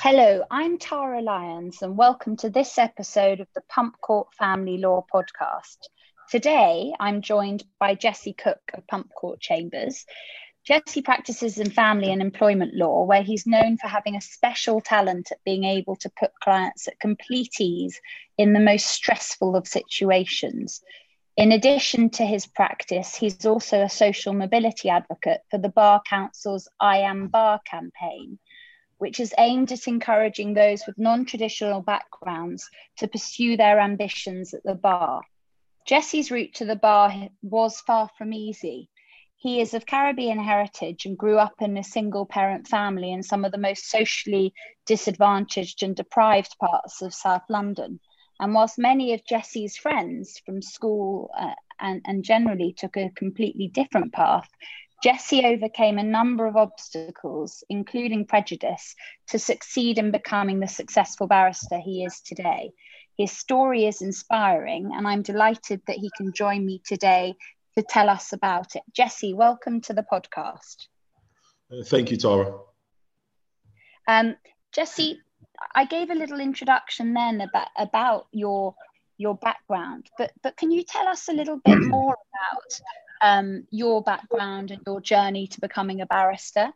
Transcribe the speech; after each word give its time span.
Hello, 0.00 0.44
I'm 0.50 0.78
Tara 0.78 1.20
Lyons, 1.20 1.82
and 1.82 1.96
welcome 1.96 2.36
to 2.38 2.50
this 2.50 2.78
episode 2.78 3.40
of 3.40 3.48
the 3.54 3.60
Pump 3.68 4.00
Court 4.00 4.28
Family 4.34 4.78
Law 4.78 5.04
Podcast. 5.14 5.76
Today, 6.30 6.92
I'm 6.98 7.22
joined 7.22 7.62
by 7.78 7.94
Jesse 7.94 8.32
Cook 8.32 8.60
of 8.74 8.86
Pump 8.86 9.12
Court 9.14 9.38
Chambers. 9.38 10.04
Jesse 10.64 11.02
practices 11.02 11.58
in 11.58 11.70
family 11.70 12.10
and 12.10 12.20
employment 12.20 12.74
law, 12.74 13.04
where 13.04 13.22
he's 13.22 13.46
known 13.46 13.76
for 13.76 13.86
having 13.86 14.16
a 14.16 14.20
special 14.20 14.80
talent 14.80 15.30
at 15.30 15.44
being 15.44 15.64
able 15.64 15.94
to 15.96 16.10
put 16.18 16.30
clients 16.42 16.88
at 16.88 16.98
complete 16.98 17.60
ease 17.60 18.00
in 18.36 18.52
the 18.52 18.60
most 18.60 18.86
stressful 18.86 19.54
of 19.54 19.68
situations. 19.68 20.80
In 21.38 21.52
addition 21.52 22.10
to 22.10 22.26
his 22.26 22.46
practice, 22.46 23.14
he's 23.14 23.46
also 23.46 23.80
a 23.80 23.88
social 23.88 24.34
mobility 24.34 24.90
advocate 24.90 25.40
for 25.50 25.58
the 25.58 25.70
Bar 25.70 26.02
Council's 26.06 26.68
I 26.78 26.98
Am 26.98 27.28
Bar 27.28 27.60
campaign 27.64 28.38
which 28.98 29.20
is 29.20 29.34
aimed 29.38 29.70
at 29.72 29.86
encouraging 29.86 30.52
those 30.52 30.84
with 30.86 30.98
non 30.98 31.24
traditional 31.24 31.80
backgrounds 31.80 32.68
to 32.96 33.08
pursue 33.08 33.56
their 33.56 33.78
ambitions 33.78 34.52
at 34.52 34.62
the 34.64 34.74
bar. 34.74 35.22
Jesse's 35.86 36.30
route 36.30 36.54
to 36.54 36.64
the 36.64 36.76
bar 36.76 37.28
was 37.42 37.80
far 37.80 38.10
from 38.18 38.32
easy. 38.32 38.90
He 39.36 39.60
is 39.60 39.72
of 39.72 39.86
Caribbean 39.86 40.40
heritage 40.40 41.06
and 41.06 41.16
grew 41.16 41.38
up 41.38 41.54
in 41.60 41.78
a 41.78 41.84
single 41.84 42.26
parent 42.26 42.66
family 42.66 43.12
in 43.12 43.22
some 43.22 43.44
of 43.44 43.52
the 43.52 43.58
most 43.58 43.88
socially 43.88 44.52
disadvantaged 44.84 45.84
and 45.84 45.94
deprived 45.94 46.56
parts 46.58 47.00
of 47.00 47.14
South 47.14 47.44
London. 47.48 48.00
And 48.40 48.54
whilst 48.54 48.78
many 48.78 49.14
of 49.14 49.24
Jesse's 49.24 49.76
friends 49.76 50.40
from 50.44 50.62
school 50.62 51.30
uh, 51.36 51.54
and, 51.80 52.00
and 52.04 52.24
generally 52.24 52.72
took 52.72 52.96
a 52.96 53.10
completely 53.16 53.68
different 53.68 54.12
path, 54.12 54.48
Jesse 55.02 55.44
overcame 55.44 55.98
a 55.98 56.02
number 56.02 56.46
of 56.46 56.56
obstacles, 56.56 57.62
including 57.68 58.26
prejudice, 58.26 58.96
to 59.28 59.38
succeed 59.38 59.98
in 59.98 60.10
becoming 60.10 60.58
the 60.58 60.66
successful 60.66 61.28
barrister 61.28 61.78
he 61.78 62.04
is 62.04 62.20
today. 62.20 62.70
His 63.16 63.30
story 63.30 63.86
is 63.86 64.02
inspiring, 64.02 64.90
and 64.94 65.06
I'm 65.06 65.22
delighted 65.22 65.82
that 65.86 65.96
he 65.96 66.10
can 66.16 66.32
join 66.32 66.66
me 66.66 66.80
today 66.84 67.34
to 67.76 67.84
tell 67.84 68.08
us 68.08 68.32
about 68.32 68.74
it. 68.74 68.82
Jesse, 68.92 69.34
welcome 69.34 69.80
to 69.82 69.92
the 69.92 70.04
podcast. 70.12 70.86
Uh, 71.70 71.84
thank 71.84 72.10
you, 72.10 72.16
Tara. 72.16 72.58
Um, 74.08 74.36
Jesse, 74.72 75.20
I 75.74 75.84
gave 75.84 76.10
a 76.10 76.14
little 76.14 76.40
introduction 76.40 77.14
then 77.14 77.40
about, 77.40 77.68
about 77.76 78.26
your 78.32 78.74
your 79.20 79.34
background, 79.36 80.08
but 80.16 80.32
but 80.42 80.56
can 80.56 80.70
you 80.70 80.84
tell 80.84 81.08
us 81.08 81.28
a 81.28 81.32
little 81.32 81.58
bit 81.64 81.78
more 81.88 82.14
about 82.14 82.80
um, 83.22 83.66
your 83.70 84.02
background 84.02 84.70
and 84.70 84.80
your 84.86 85.00
journey 85.00 85.46
to 85.48 85.60
becoming 85.60 86.00
a 86.00 86.06
barrister? 86.06 86.72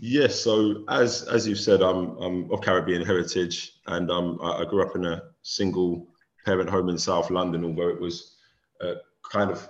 Yes, 0.00 0.40
so 0.40 0.84
as 0.88 1.22
as 1.24 1.46
you 1.46 1.54
said, 1.54 1.82
I'm 1.82 2.16
I'm 2.18 2.50
of 2.50 2.62
Caribbean 2.62 3.04
heritage, 3.04 3.74
and 3.86 4.10
um, 4.10 4.38
I, 4.42 4.62
I 4.62 4.64
grew 4.64 4.82
up 4.82 4.96
in 4.96 5.04
a 5.04 5.22
single 5.42 6.08
parent 6.44 6.70
home 6.70 6.88
in 6.88 6.98
South 6.98 7.30
London, 7.30 7.64
although 7.64 7.88
it 7.88 8.00
was 8.00 8.36
uh, 8.80 8.94
kind 9.30 9.50
of 9.50 9.68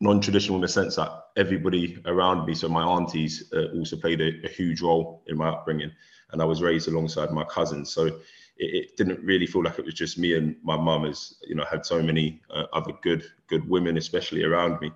non-traditional 0.00 0.56
in 0.56 0.62
the 0.62 0.68
sense 0.68 0.96
that 0.96 1.26
everybody 1.36 2.00
around 2.06 2.46
me, 2.46 2.54
so 2.54 2.68
my 2.68 2.82
aunties, 2.82 3.52
uh, 3.52 3.66
also 3.76 3.96
played 3.96 4.20
a, 4.20 4.30
a, 4.44 4.48
huge 4.48 4.80
role 4.80 5.22
in 5.26 5.36
my 5.36 5.48
upbringing, 5.48 5.90
and 6.32 6.40
I 6.40 6.44
was 6.46 6.62
raised 6.62 6.88
alongside 6.88 7.30
my 7.32 7.44
cousins. 7.44 7.92
So 7.92 8.06
it, 8.06 8.20
it, 8.56 8.96
didn't 8.96 9.20
really 9.20 9.46
feel 9.46 9.62
like 9.62 9.78
it 9.78 9.84
was 9.84 9.94
just 9.94 10.18
me 10.18 10.36
and 10.36 10.56
my 10.62 10.76
mum, 10.76 11.04
as 11.04 11.34
you 11.46 11.54
know, 11.54 11.64
had 11.64 11.84
so 11.84 12.02
many 12.02 12.40
uh, 12.50 12.64
other 12.72 12.92
good 13.02 13.24
good 13.46 13.68
women, 13.68 13.98
especially 13.98 14.42
around 14.42 14.80
me. 14.80 14.90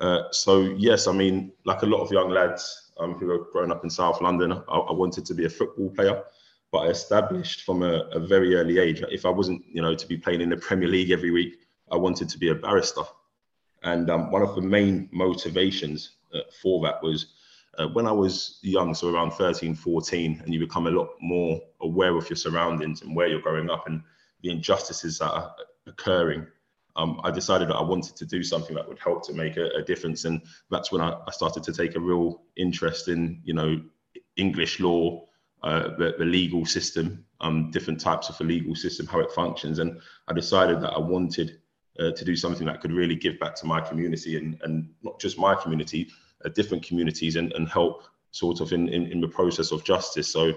Uh, 0.00 0.24
so 0.32 0.62
yes, 0.76 1.06
I 1.06 1.12
mean, 1.12 1.52
like 1.64 1.82
a 1.82 1.86
lot 1.86 2.00
of 2.00 2.10
young 2.10 2.30
lads 2.30 2.90
um, 2.98 3.14
who 3.14 3.30
are 3.30 3.44
growing 3.52 3.70
up 3.70 3.84
in 3.84 3.90
South 3.90 4.20
London, 4.20 4.52
I, 4.52 4.76
I, 4.76 4.92
wanted 4.92 5.24
to 5.26 5.34
be 5.34 5.44
a 5.44 5.48
football 5.48 5.90
player, 5.90 6.22
but 6.72 6.78
I 6.78 6.86
established 6.88 7.62
from 7.62 7.84
a, 7.84 8.08
a 8.10 8.18
very 8.18 8.56
early 8.56 8.78
age 8.78 9.02
if 9.10 9.24
I 9.24 9.30
wasn't, 9.30 9.62
you 9.66 9.80
know, 9.80 9.94
to 9.94 10.06
be 10.08 10.16
playing 10.16 10.40
in 10.40 10.48
the 10.48 10.56
Premier 10.56 10.88
League 10.88 11.12
every 11.12 11.30
week, 11.30 11.60
I 11.92 11.96
wanted 11.96 12.28
to 12.30 12.38
be 12.38 12.48
a 12.48 12.54
barrister. 12.54 13.02
And 13.82 14.10
um, 14.10 14.30
one 14.30 14.42
of 14.42 14.54
the 14.54 14.62
main 14.62 15.08
motivations 15.12 16.12
uh, 16.34 16.40
for 16.62 16.82
that 16.84 17.02
was 17.02 17.34
uh, 17.78 17.88
when 17.88 18.06
I 18.06 18.12
was 18.12 18.58
young, 18.62 18.94
so 18.94 19.12
around 19.12 19.32
13, 19.32 19.74
14, 19.74 20.42
and 20.44 20.52
you 20.52 20.60
become 20.60 20.86
a 20.86 20.90
lot 20.90 21.08
more 21.20 21.60
aware 21.80 22.16
of 22.16 22.28
your 22.28 22.36
surroundings 22.36 23.02
and 23.02 23.16
where 23.16 23.28
you're 23.28 23.40
growing 23.40 23.70
up 23.70 23.86
and 23.86 24.02
the 24.42 24.50
injustices 24.50 25.18
that 25.18 25.30
are 25.30 25.54
occurring, 25.86 26.46
um, 26.96 27.20
I 27.24 27.30
decided 27.30 27.68
that 27.68 27.76
I 27.76 27.82
wanted 27.82 28.16
to 28.16 28.26
do 28.26 28.42
something 28.42 28.74
that 28.76 28.86
would 28.86 28.98
help 28.98 29.26
to 29.26 29.32
make 29.32 29.56
a, 29.56 29.68
a 29.70 29.82
difference. 29.82 30.26
And 30.26 30.42
that's 30.70 30.92
when 30.92 31.00
I, 31.00 31.18
I, 31.26 31.30
started 31.30 31.62
to 31.62 31.72
take 31.72 31.96
a 31.96 32.00
real 32.00 32.42
interest 32.56 33.08
in, 33.08 33.40
you 33.44 33.54
know, 33.54 33.80
English 34.36 34.78
law, 34.78 35.24
uh, 35.62 35.96
the, 35.96 36.14
the, 36.18 36.24
legal 36.24 36.66
system, 36.66 37.24
um, 37.40 37.70
different 37.70 38.00
types 38.00 38.28
of 38.28 38.36
the 38.36 38.44
legal 38.44 38.74
system, 38.74 39.06
how 39.06 39.20
it 39.20 39.32
functions. 39.32 39.78
And 39.78 40.00
I 40.28 40.34
decided 40.34 40.82
that 40.82 40.92
I 40.92 40.98
wanted 40.98 41.61
uh, 41.98 42.10
to 42.12 42.24
do 42.24 42.36
something 42.36 42.66
that 42.66 42.80
could 42.80 42.92
really 42.92 43.16
give 43.16 43.38
back 43.38 43.54
to 43.56 43.66
my 43.66 43.80
community 43.80 44.36
and, 44.36 44.58
and 44.62 44.88
not 45.02 45.18
just 45.20 45.38
my 45.38 45.54
community, 45.54 46.08
uh, 46.44 46.48
different 46.50 46.82
communities 46.82 47.36
and, 47.36 47.52
and 47.52 47.68
help 47.68 48.04
sort 48.30 48.60
of 48.60 48.72
in, 48.72 48.88
in, 48.88 49.06
in 49.06 49.20
the 49.20 49.28
process 49.28 49.72
of 49.72 49.84
justice. 49.84 50.28
So 50.28 50.52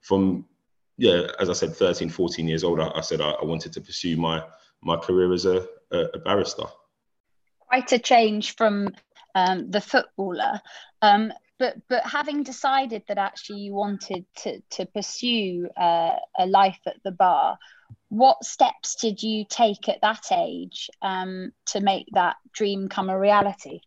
from, 0.00 0.44
yeah, 0.96 1.28
as 1.38 1.48
I 1.48 1.52
said, 1.52 1.74
13, 1.74 2.08
14 2.08 2.48
years 2.48 2.64
old, 2.64 2.80
I, 2.80 2.90
I 2.94 3.00
said 3.00 3.20
I, 3.20 3.30
I, 3.30 3.44
wanted 3.44 3.72
to 3.74 3.80
pursue 3.80 4.16
my, 4.16 4.42
my 4.82 4.96
career 4.96 5.32
as 5.32 5.44
a, 5.44 5.66
a, 5.92 5.98
a 6.14 6.18
barrister. 6.18 6.64
Quite 7.68 7.92
a 7.92 7.98
change 7.98 8.56
from 8.56 8.88
um, 9.34 9.70
the 9.70 9.80
footballer. 9.80 10.60
Um, 11.02 11.32
but 11.60 11.76
but 11.88 12.04
having 12.04 12.42
decided 12.42 13.04
that 13.06 13.18
actually 13.18 13.60
you 13.60 13.74
wanted 13.74 14.24
to 14.38 14.60
to 14.70 14.86
pursue 14.86 15.68
uh, 15.76 16.16
a 16.38 16.46
life 16.46 16.80
at 16.86 16.96
the 17.04 17.12
bar, 17.12 17.58
what 18.10 18.44
steps 18.44 18.96
did 18.96 19.22
you 19.22 19.44
take 19.48 19.88
at 19.88 20.00
that 20.02 20.24
age 20.32 20.90
um, 21.00 21.52
to 21.66 21.80
make 21.80 22.06
that 22.12 22.36
dream 22.52 22.88
come 22.88 23.08
a 23.08 23.18
reality? 23.18 23.80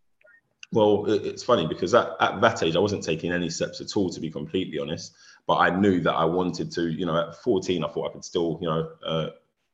Well, 0.72 1.06
it's 1.08 1.44
funny 1.44 1.68
because 1.68 1.94
at, 1.94 2.10
at 2.20 2.42
that 2.42 2.64
age, 2.64 2.76
I 2.76 2.80
wasn't 2.80 3.04
taking 3.04 3.32
any 3.32 3.50
steps 3.50 3.80
at 3.80 3.96
all, 3.96 4.10
to 4.10 4.20
be 4.20 4.32
completely 4.32 4.80
honest. 4.80 5.14
But 5.46 5.58
I 5.58 5.70
knew 5.70 6.00
that 6.00 6.14
I 6.14 6.24
wanted 6.24 6.72
to, 6.72 6.90
you 6.90 7.06
know, 7.06 7.28
at 7.28 7.36
14, 7.36 7.84
I 7.84 7.88
thought 7.90 8.10
I 8.10 8.14
could 8.14 8.26
still, 8.26 8.58
you 8.62 8.68
know, 8.70 8.90
uh, 9.06 9.30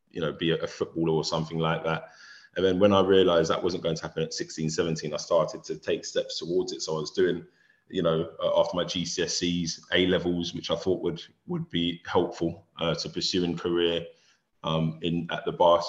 you 0.10 0.20
know, 0.20 0.34
be 0.34 0.52
a, 0.52 0.56
a 0.56 0.68
footballer 0.68 1.14
or 1.14 1.24
something 1.24 1.60
like 1.60 1.84
that. 1.86 2.10
And 2.58 2.66
then 2.66 2.80
when 2.80 2.92
I 2.92 3.02
realized 3.02 3.52
that 3.52 3.64
wasn't 3.64 3.84
going 3.84 3.96
to 3.96 4.02
happen 4.02 4.24
at 4.24 4.34
16, 4.34 4.72
17, 4.72 5.14
I 5.14 5.18
started 5.18 5.64
to 5.66 5.76
take 5.76 6.04
steps 6.04 6.40
towards 6.40 6.74
it. 6.74 6.82
So 6.82 6.98
I 6.98 7.00
was 7.00 7.12
doing, 7.12 7.46
you 7.88 8.02
know, 8.02 8.32
uh, 8.44 8.60
after 8.60 8.76
my 8.76 8.84
GCSEs, 8.84 9.80
A 9.94 10.08
levels, 10.08 10.56
which 10.56 10.72
I 10.72 10.76
thought 10.76 11.04
would 11.04 11.22
would 11.46 11.70
be 11.70 12.02
helpful 12.06 12.66
uh, 12.80 12.96
to 12.96 13.10
pursuing 13.10 13.56
career 13.56 14.04
um, 14.64 15.00
in 15.02 15.28
at 15.32 15.46
the 15.46 15.52
bar, 15.52 15.84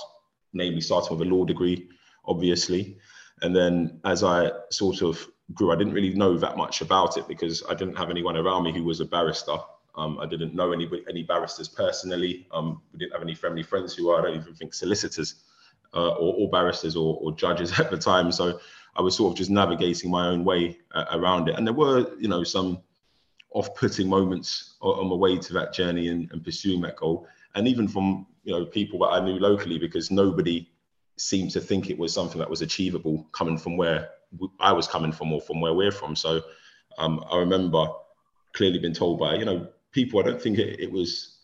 namely 0.53 0.81
starting 0.81 1.16
with 1.16 1.26
a 1.26 1.31
law 1.31 1.44
degree, 1.44 1.88
obviously. 2.25 2.98
And 3.42 3.54
then 3.54 4.00
as 4.04 4.22
I 4.22 4.50
sort 4.70 5.03
of 5.03 5.26
grew, 5.54 5.72
I 5.72 5.76
didn't 5.76 5.94
really 5.94 6.14
know 6.14 6.36
that 6.36 6.56
much 6.56 6.80
about 6.80 7.16
it 7.16 7.26
because 7.26 7.62
I 7.69 7.75
didn't 7.75 7.97
have 7.97 8.10
anyone 8.10 8.36
around 8.36 8.64
me 8.64 8.72
who 8.72 8.84
was 8.84 9.00
a 9.00 9.04
barrister. 9.04 9.56
Um, 9.97 10.19
I 10.20 10.26
didn't 10.26 10.54
know 10.54 10.72
any 10.72 10.88
any 11.09 11.22
barristers 11.22 11.69
personally. 11.69 12.47
Um, 12.53 12.82
we 12.92 12.98
didn't 12.98 13.12
have 13.12 13.22
any 13.22 13.34
family 13.34 13.62
friends 13.62 13.94
who 13.94 14.10
are, 14.10 14.20
I 14.20 14.30
don't 14.30 14.41
even 14.41 14.54
think, 14.54 14.75
solicitors 14.75 15.42
uh, 15.94 16.10
or, 16.10 16.34
or, 16.38 16.50
barristers 16.50 16.97
or, 16.97 17.19
or, 17.20 17.32
judges 17.32 17.78
at 17.80 17.91
the 17.91 17.98
time. 17.98 18.30
So 18.30 18.60
I 18.97 19.03
was 19.03 19.16
sort 19.16 19.32
of 19.32 19.38
just 19.38 19.50
navigating 19.50 20.10
my 20.10 20.28
own 20.28 20.44
way 20.44 20.78
uh, 20.92 21.06
around 21.12 21.48
it. 21.48 21.56
And 21.56 21.66
there 21.66 21.75
were, 21.75 22.14
you 22.19 22.28
know, 22.28 22.44
some 22.44 22.80
off-putting 23.53 24.09
moments 24.09 24.76
on 24.80 25.09
my 25.09 25.16
way 25.16 25.36
to 25.36 25.53
that 25.54 25.72
journey 25.72 26.09
and, 26.09 26.30
and 26.30 26.44
pursuing 26.44 26.80
that 26.82 26.97
goal. 26.97 27.26
And 27.56 27.66
even 27.66 27.88
from, 27.88 28.26
you 28.50 28.58
know, 28.58 28.64
people 28.64 28.98
that 28.98 29.10
I 29.10 29.24
knew 29.24 29.38
locally, 29.38 29.78
because 29.78 30.10
nobody 30.10 30.68
seemed 31.16 31.52
to 31.52 31.60
think 31.60 31.88
it 31.88 31.96
was 31.96 32.12
something 32.12 32.40
that 32.40 32.50
was 32.50 32.62
achievable 32.62 33.28
coming 33.30 33.56
from 33.56 33.76
where 33.76 34.08
I 34.58 34.72
was 34.72 34.88
coming 34.88 35.12
from 35.12 35.32
or 35.32 35.41
from 35.41 35.60
where 35.60 35.72
we're 35.72 35.92
from. 35.92 36.16
So 36.16 36.42
um, 36.98 37.24
I 37.30 37.38
remember 37.38 37.86
clearly 38.52 38.80
being 38.80 38.92
told 38.92 39.20
by, 39.20 39.36
you 39.36 39.44
know, 39.44 39.68
people, 39.92 40.18
I 40.18 40.24
don't 40.24 40.42
think 40.42 40.58
it, 40.58 40.80
it, 40.80 40.91
was 40.91 41.38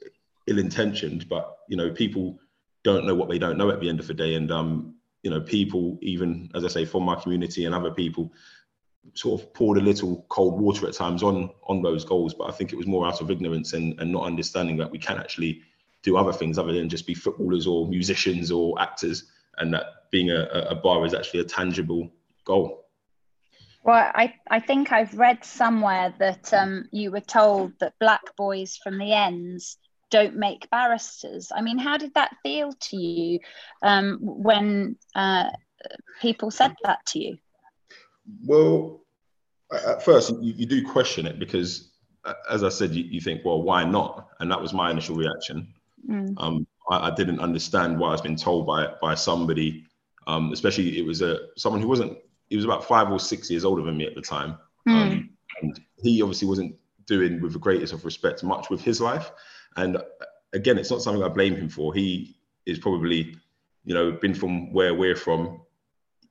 ill 0.48 0.58
intentioned, 0.58 1.28
but, 1.28 1.58
you 1.68 1.76
know, 1.76 1.90
people 1.90 2.40
don't 2.82 3.06
know 3.06 3.14
what 3.14 3.28
they 3.28 3.38
don't 3.38 3.56
know 3.56 3.70
at 3.70 3.80
the 3.80 3.88
end 3.88 4.00
of 4.00 4.08
the 4.08 4.14
day. 4.14 4.34
And, 4.34 4.50
um, 4.50 4.96
you 5.22 5.30
know, 5.30 5.40
people, 5.40 5.98
even 6.02 6.50
as 6.56 6.64
I 6.64 6.68
say, 6.68 6.84
from 6.84 7.04
my 7.04 7.14
community 7.14 7.66
and 7.66 7.74
other 7.74 7.92
people, 7.92 8.32
sort 9.14 9.40
of 9.40 9.54
poured 9.54 9.78
a 9.78 9.80
little 9.80 10.26
cold 10.28 10.60
water 10.60 10.88
at 10.88 10.94
times 10.94 11.22
on 11.22 11.50
on 11.68 11.82
those 11.82 12.04
goals. 12.04 12.34
But 12.34 12.48
I 12.48 12.52
think 12.52 12.72
it 12.72 12.76
was 12.76 12.88
more 12.88 13.06
out 13.06 13.20
of 13.20 13.30
ignorance 13.30 13.72
and, 13.74 14.00
and 14.00 14.10
not 14.10 14.24
understanding 14.24 14.76
that 14.78 14.90
we 14.90 14.98
can 14.98 15.18
actually 15.18 15.62
do 16.06 16.16
other 16.16 16.32
things 16.32 16.56
other 16.56 16.72
than 16.72 16.88
just 16.88 17.06
be 17.06 17.14
footballers 17.14 17.66
or 17.66 17.86
musicians 17.88 18.50
or 18.50 18.80
actors 18.80 19.24
and 19.58 19.74
that 19.74 20.10
being 20.10 20.30
a, 20.30 20.44
a 20.70 20.74
bar 20.74 21.04
is 21.04 21.12
actually 21.12 21.40
a 21.40 21.44
tangible 21.44 22.08
goal. 22.44 22.84
Well, 23.82 24.10
I, 24.14 24.34
I 24.48 24.60
think 24.60 24.92
I've 24.92 25.14
read 25.14 25.44
somewhere 25.44 26.14
that 26.18 26.52
um, 26.54 26.86
you 26.92 27.10
were 27.10 27.20
told 27.20 27.72
that 27.80 27.94
black 28.00 28.36
boys 28.36 28.78
from 28.82 28.98
the 28.98 29.12
ends 29.12 29.78
don't 30.10 30.36
make 30.36 30.70
barristers. 30.70 31.50
I 31.54 31.60
mean, 31.62 31.78
how 31.78 31.96
did 31.96 32.14
that 32.14 32.36
feel 32.42 32.72
to 32.72 32.96
you 32.96 33.40
um, 33.82 34.18
when 34.20 34.96
uh, 35.14 35.50
people 36.20 36.50
said 36.50 36.74
that 36.84 37.04
to 37.06 37.18
you? 37.18 37.38
Well, 38.44 39.00
at 39.72 40.04
first, 40.04 40.30
you, 40.40 40.54
you 40.56 40.66
do 40.66 40.86
question 40.86 41.26
it 41.26 41.38
because, 41.38 41.90
as 42.50 42.62
I 42.62 42.68
said, 42.68 42.92
you, 42.92 43.04
you, 43.04 43.20
think, 43.20 43.44
well, 43.44 43.62
why 43.62 43.84
not? 43.84 44.28
And 44.40 44.50
that 44.50 44.60
was 44.60 44.72
my 44.72 44.90
initial 44.90 45.16
reaction. 45.16 45.74
Mm. 46.08 46.34
Um, 46.38 46.66
I, 46.90 47.08
I, 47.08 47.14
didn't 47.14 47.40
understand 47.40 47.98
why 47.98 48.08
I 48.08 48.12
was 48.12 48.20
being 48.20 48.36
told 48.36 48.66
by 48.66 48.88
by 49.00 49.14
somebody, 49.14 49.84
um, 50.26 50.52
especially 50.52 50.98
it 50.98 51.04
was 51.04 51.22
a 51.22 51.38
someone 51.56 51.80
who 51.80 51.88
wasn't. 51.88 52.18
He 52.48 52.56
was 52.56 52.64
about 52.64 52.84
five 52.84 53.10
or 53.10 53.18
six 53.18 53.50
years 53.50 53.64
older 53.64 53.82
than 53.82 53.96
me 53.96 54.06
at 54.06 54.14
the 54.14 54.20
time, 54.20 54.56
mm. 54.88 54.92
um, 54.92 55.30
and 55.62 55.80
he 56.00 56.22
obviously 56.22 56.46
wasn't 56.46 56.76
doing 57.06 57.40
with 57.40 57.52
the 57.52 57.58
greatest 57.58 57.92
of 57.92 58.04
respect 58.04 58.44
much 58.44 58.70
with 58.70 58.82
his 58.82 59.00
life. 59.00 59.32
And 59.76 59.98
again, 60.52 60.78
it's 60.78 60.90
not 60.90 61.02
something 61.02 61.22
I 61.22 61.28
blame 61.28 61.56
him 61.56 61.68
for. 61.68 61.94
He 61.94 62.36
is 62.66 62.78
probably, 62.78 63.36
you 63.84 63.94
know, 63.94 64.12
been 64.12 64.34
from 64.34 64.72
where 64.72 64.94
we're 64.94 65.16
from. 65.16 65.60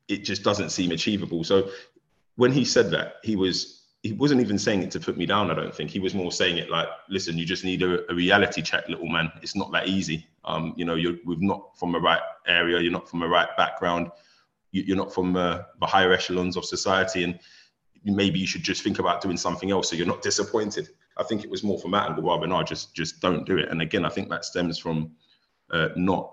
It 0.07 0.23
just 0.23 0.43
doesn't 0.43 0.69
seem 0.69 0.91
achievable. 0.91 1.43
So 1.43 1.69
when 2.35 2.51
he 2.51 2.65
said 2.65 2.91
that, 2.91 3.15
he 3.23 3.35
was 3.35 3.84
he 4.05 4.13
wasn't 4.13 4.39
even 4.39 4.59
saying 4.59 4.83
it 4.83 4.91
to 4.91 4.99
put 4.99 5.17
me 5.17 5.25
down. 5.25 5.49
I 5.49 5.55
don't 5.55 5.73
think 5.73 5.89
he 5.89 5.97
was 5.97 6.13
more 6.13 6.31
saying 6.31 6.59
it 6.59 6.69
like, 6.69 6.87
"Listen, 7.09 7.39
you 7.39 7.45
just 7.45 7.63
need 7.63 7.81
a, 7.81 8.09
a 8.11 8.13
reality 8.13 8.61
check, 8.61 8.87
little 8.87 9.09
man. 9.09 9.31
It's 9.41 9.55
not 9.55 9.71
that 9.71 9.87
easy. 9.87 10.27
Um, 10.43 10.75
you 10.77 10.85
know, 10.85 10.93
you're 10.93 11.15
we're 11.25 11.39
not 11.39 11.75
from 11.79 11.91
the 11.91 11.99
right 11.99 12.21
area. 12.45 12.79
You're 12.79 12.91
not 12.91 13.09
from 13.09 13.21
the 13.21 13.27
right 13.27 13.47
background. 13.57 14.11
You, 14.71 14.93
are 14.93 14.97
not 14.97 15.11
from 15.11 15.35
uh, 15.35 15.61
the 15.79 15.87
higher 15.87 16.13
echelons 16.13 16.55
of 16.55 16.65
society, 16.65 17.23
and 17.23 17.39
maybe 18.03 18.37
you 18.37 18.45
should 18.45 18.61
just 18.61 18.83
think 18.83 18.99
about 18.99 19.21
doing 19.21 19.37
something 19.37 19.71
else 19.71 19.89
so 19.89 19.95
you're 19.95 20.05
not 20.05 20.21
disappointed." 20.21 20.87
I 21.17 21.23
think 21.23 21.43
it 21.43 21.49
was 21.49 21.63
more 21.63 21.79
from 21.79 21.91
that 21.91 22.07
angle 22.07 22.25
rather 22.25 22.41
than 22.41 22.51
I 22.51 22.61
just 22.61 22.93
just 22.93 23.21
don't 23.21 23.43
do 23.43 23.57
it. 23.57 23.69
And 23.69 23.81
again, 23.81 24.05
I 24.05 24.09
think 24.09 24.29
that 24.29 24.45
stems 24.45 24.77
from 24.77 25.13
uh, 25.71 25.89
not 25.95 26.31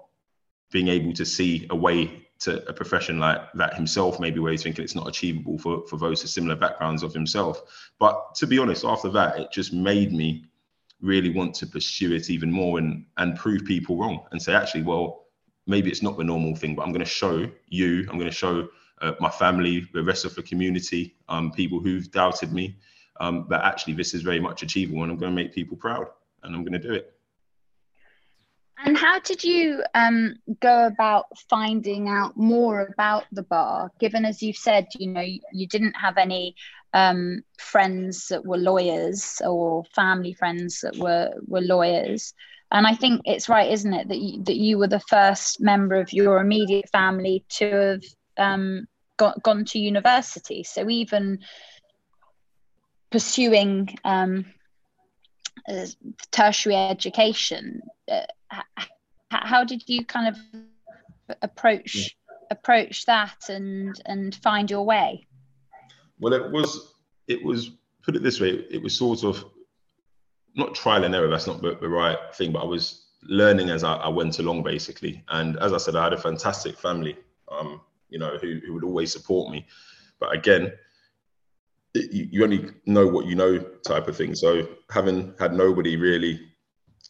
being 0.71 0.89
able 0.89 1.15
to 1.15 1.25
see 1.25 1.67
a 1.71 1.77
way 1.77 2.27
to 2.43 2.67
a 2.69 2.73
profession 2.73 3.19
like 3.19 3.41
that 3.55 3.75
himself, 3.75 4.19
maybe 4.21 4.41
where 4.41 4.53
he's 4.53 4.63
thinking 4.63 4.85
it's 4.85 4.95
not 4.95 5.09
achievable 5.09 5.59
for, 5.59 5.87
for 5.87 5.97
those 5.97 6.23
with 6.23 6.31
similar 6.31 6.57
backgrounds 6.57 7.03
of 7.03 7.13
himself. 7.13 7.91
But 7.99 8.35
to 8.37 8.47
be 8.47 8.59
honest, 8.59 8.85
after 8.85 9.09
that, 9.11 9.39
it 9.39 9.53
just 9.53 9.73
made 9.73 10.13
me 10.13 10.45
really 11.01 11.31
want 11.31 11.55
to 11.57 11.67
pursue 11.67 12.13
it 12.13 12.31
even 12.31 12.51
more 12.51 12.79
and 12.79 13.05
and 13.17 13.37
prove 13.37 13.65
people 13.65 13.97
wrong 13.97 14.25
and 14.31 14.41
say, 14.41 14.55
actually, 14.55 14.83
well, 14.83 15.27
maybe 15.67 15.91
it's 15.91 16.03
not 16.03 16.17
the 16.17 16.25
normal 16.25 16.55
thing, 16.57 16.75
but 16.75 16.83
I'm 16.83 16.93
going 16.93 17.05
to 17.05 17.11
show 17.11 17.49
you, 17.69 18.07
I'm 18.09 18.19
going 18.19 18.31
to 18.31 18.37
show 18.37 18.69
uh, 19.01 19.13
my 19.21 19.31
family, 19.31 19.87
the 19.93 20.03
rest 20.03 20.25
of 20.25 20.35
the 20.35 20.43
community, 20.43 21.17
um, 21.29 21.51
people 21.53 21.81
who've 21.81 22.11
doubted 22.11 22.53
me, 22.53 22.77
um, 23.21 23.47
that 23.51 23.65
actually 23.65 23.95
this 23.95 24.15
is 24.15 24.23
very 24.23 24.41
much 24.41 24.63
achievable 24.63 25.03
and 25.03 25.13
I'm 25.13 25.19
going 25.19 25.35
to 25.35 25.43
make 25.43 25.53
people 25.53 25.77
proud 25.77 26.07
and 26.43 26.55
I'm 26.55 26.63
going 26.63 26.81
to 26.81 26.89
do 26.89 26.95
it. 26.95 27.12
And 28.85 28.97
how 28.97 29.21
did 29.21 29.45
you 29.45 29.83
um, 29.95 30.35
go 30.61 30.87
about 30.87 31.27
finding 31.49 32.09
out 32.09 32.37
more 32.37 32.81
about 32.81 33.25
the 33.31 33.43
bar? 33.43 33.93
Given, 34.01 34.25
as 34.25 34.43
you've 34.43 34.57
said, 34.57 34.89
you 34.99 35.09
know, 35.09 35.25
you, 35.53 35.69
didn't 35.69 35.95
have 35.95 36.19
any 36.19 36.57
um, 36.93 37.43
friends 37.59 38.27
that 38.29 38.45
were 38.45 38.59
lawyers 38.59 39.41
or 39.47 39.85
family 39.95 40.35
friends 40.35 40.81
that 40.81 40.97
were 40.97 41.33
were 41.47 41.61
lawyers. 41.61 42.35
And 42.73 42.87
I 42.87 42.95
think 42.95 43.23
it's 43.25 43.49
right, 43.49 43.71
isn't 43.71 43.93
it, 43.93 44.09
that 44.09 44.19
you, 44.19 44.43
that 44.45 44.57
you 44.57 44.79
were 44.79 44.89
the 44.89 45.01
first 45.01 45.61
member 45.61 45.97
of 46.01 46.13
your 46.13 46.39
immediate 46.39 46.89
family 46.91 47.45
to 47.51 47.71
have 47.71 48.03
um, 48.37 48.87
got, 49.17 49.43
gone 49.43 49.65
to 49.67 49.79
university. 49.79 50.65
So 50.65 50.89
even 50.89 51.41
pursuing 53.11 53.97
um, 54.05 54.47
tertiary 56.31 56.77
education, 56.77 57.83
how 59.31 59.65
did 59.65 59.83
you 59.87 60.05
kind 60.05 60.29
of 60.29 61.37
approach 61.43 62.17
approach 62.51 63.07
that 63.07 63.49
and 63.49 64.01
and 64.07 64.35
find 64.37 64.71
your 64.71 64.85
way? 64.85 65.27
Well, 66.19 66.33
it 66.33 66.51
was 66.51 66.95
it 67.29 67.43
was 67.43 67.71
put 68.03 68.17
it 68.17 68.23
this 68.23 68.41
way, 68.41 68.65
it 68.71 68.83
was 68.83 68.97
sort 68.97 69.25
of 69.25 69.45
not 70.55 70.75
trial 70.75 71.05
and 71.05 71.15
error. 71.15 71.29
That's 71.29 71.47
not 71.47 71.63
the, 71.63 71.77
the 71.81 71.89
right 71.89 72.19
thing, 72.35 72.53
but 72.53 72.63
I 72.63 72.67
was 72.67 73.07
learning 73.23 73.71
as 73.71 73.85
I, 73.85 73.95
I, 73.95 74.09
went 74.09 74.39
along, 74.39 74.65
basically. 74.65 75.25
And 75.29 75.57
as 75.59 75.73
I 75.73 75.79
said, 75.79 75.97
I 75.97 76.05
had 76.05 76.13
a 76.13 76.19
fantastic 76.19 76.79
family, 76.79 77.17
um, 77.51 77.81
you 78.09 78.19
know, 78.19 78.37
who, 78.39 78.61
who 78.67 78.75
would 78.75 78.85
always 78.85 79.13
support 79.13 79.51
me. 79.51 79.67
But 80.19 80.35
again, 80.35 80.73
it, 81.95 82.13
you 82.13 82.43
only 82.43 82.71
know 82.87 83.07
what 83.07 83.27
you 83.27 83.35
know, 83.35 83.59
type 83.87 84.09
of 84.09 84.17
thing. 84.17 84.35
So 84.35 84.69
having 84.91 85.35
had 85.39 85.55
nobody 85.55 85.97
really 85.97 86.52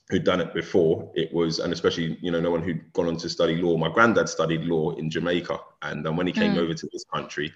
who'd 0.08 0.24
done 0.24 0.40
it 0.40 0.52
before. 0.54 1.10
It 1.14 1.32
was, 1.32 1.58
and 1.58 1.72
especially, 1.72 2.18
you 2.20 2.30
know, 2.30 2.40
no 2.40 2.50
one 2.50 2.62
who'd 2.62 2.92
gone 2.92 3.08
on 3.08 3.16
to 3.18 3.28
study 3.28 3.56
law. 3.56 3.76
My 3.76 3.88
granddad 3.92 4.28
studied 4.28 4.62
law 4.62 4.90
in 4.92 5.10
Jamaica, 5.10 5.58
and 5.82 6.06
um, 6.06 6.16
when 6.16 6.26
he 6.26 6.32
came 6.32 6.54
mm. 6.54 6.58
over 6.58 6.74
to 6.74 6.88
this 6.92 7.04
country, 7.04 7.52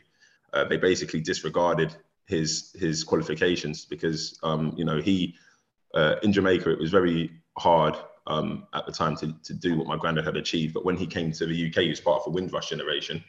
uh, 0.53 0.65
they 0.65 0.77
basically 0.77 1.21
disregarded 1.21 1.95
his 2.27 2.75
his 2.79 3.05
qualifications 3.05 3.85
because, 3.85 4.39
um, 4.43 4.75
you 4.77 4.85
know, 4.85 5.01
he 5.01 5.35
uh, 5.95 6.17
in 6.23 6.33
Jamaica 6.33 6.71
it 6.71 6.79
was 6.79 6.91
very 6.91 7.31
hard 7.59 7.97
um, 8.27 8.67
at 8.75 8.87
the 8.87 8.93
time 8.93 9.17
to 9.17 9.35
to 9.45 9.55
do 9.55 9.77
what 9.77 9.87
my 9.87 9.97
granddad 9.97 10.25
had 10.25 10.37
achieved. 10.37 10.75
But 10.75 10.85
when 10.85 10.97
he 10.97 11.07
came 11.07 11.33
to 11.33 11.47
the 11.47 11.69
UK, 11.69 11.83
he 11.83 11.91
was 11.91 12.01
part 12.01 12.19
of 12.19 12.25
the 12.25 12.31
Windrush 12.31 12.71
generation. 12.71 13.23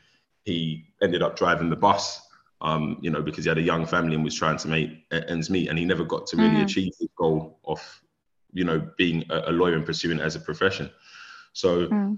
He 0.43 0.85
ended 1.01 1.21
up 1.21 1.35
driving 1.35 1.69
the 1.69 1.75
bus 1.75 2.21
um, 2.61 2.97
you 3.01 3.09
know, 3.09 3.21
because 3.21 3.45
he 3.45 3.49
had 3.49 3.57
a 3.57 3.61
young 3.61 3.85
family 3.85 4.15
and 4.15 4.23
was 4.23 4.35
trying 4.35 4.57
to 4.57 4.67
make 4.67 4.89
ends 5.11 5.49
meet, 5.49 5.69
and 5.69 5.77
he 5.77 5.85
never 5.85 6.03
got 6.03 6.25
to 6.27 6.37
really 6.37 6.55
mm. 6.55 6.63
achieve 6.63 6.93
his 6.99 7.09
goal 7.17 7.59
of 7.65 7.79
you 8.53 8.63
know, 8.63 8.89
being 8.97 9.23
a, 9.29 9.51
lawyer 9.51 9.75
and 9.75 9.85
pursuing 9.85 10.19
it 10.19 10.23
as 10.23 10.35
a 10.35 10.39
profession. 10.39 10.89
So 11.53 11.87
mm. 11.87 12.17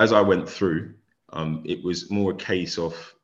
as 0.00 0.12
I 0.12 0.20
went 0.20 0.48
through, 0.48 0.94
um, 1.32 1.62
it 1.64 1.82
was 1.82 2.10
more 2.10 2.32
a 2.32 2.36
case 2.36 2.78
of 2.78 3.14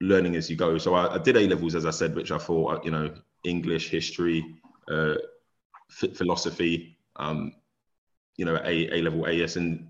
learning 0.00 0.36
as 0.36 0.50
you 0.50 0.56
go. 0.56 0.78
So 0.78 0.94
I, 0.94 1.14
I, 1.14 1.18
did 1.18 1.36
A 1.36 1.46
levels, 1.46 1.74
as 1.74 1.86
I 1.86 1.90
said, 1.90 2.14
which 2.14 2.30
I 2.30 2.38
thought, 2.38 2.74
uh, 2.74 2.80
you 2.84 2.90
know, 2.90 3.14
English, 3.44 3.88
history, 3.90 4.44
uh, 4.90 5.14
philosophy, 5.88 6.98
um, 7.16 7.52
you 8.36 8.44
know, 8.44 8.56
A, 8.64 8.98
A 8.98 9.02
level 9.02 9.26
AS 9.26 9.56
and 9.56 9.88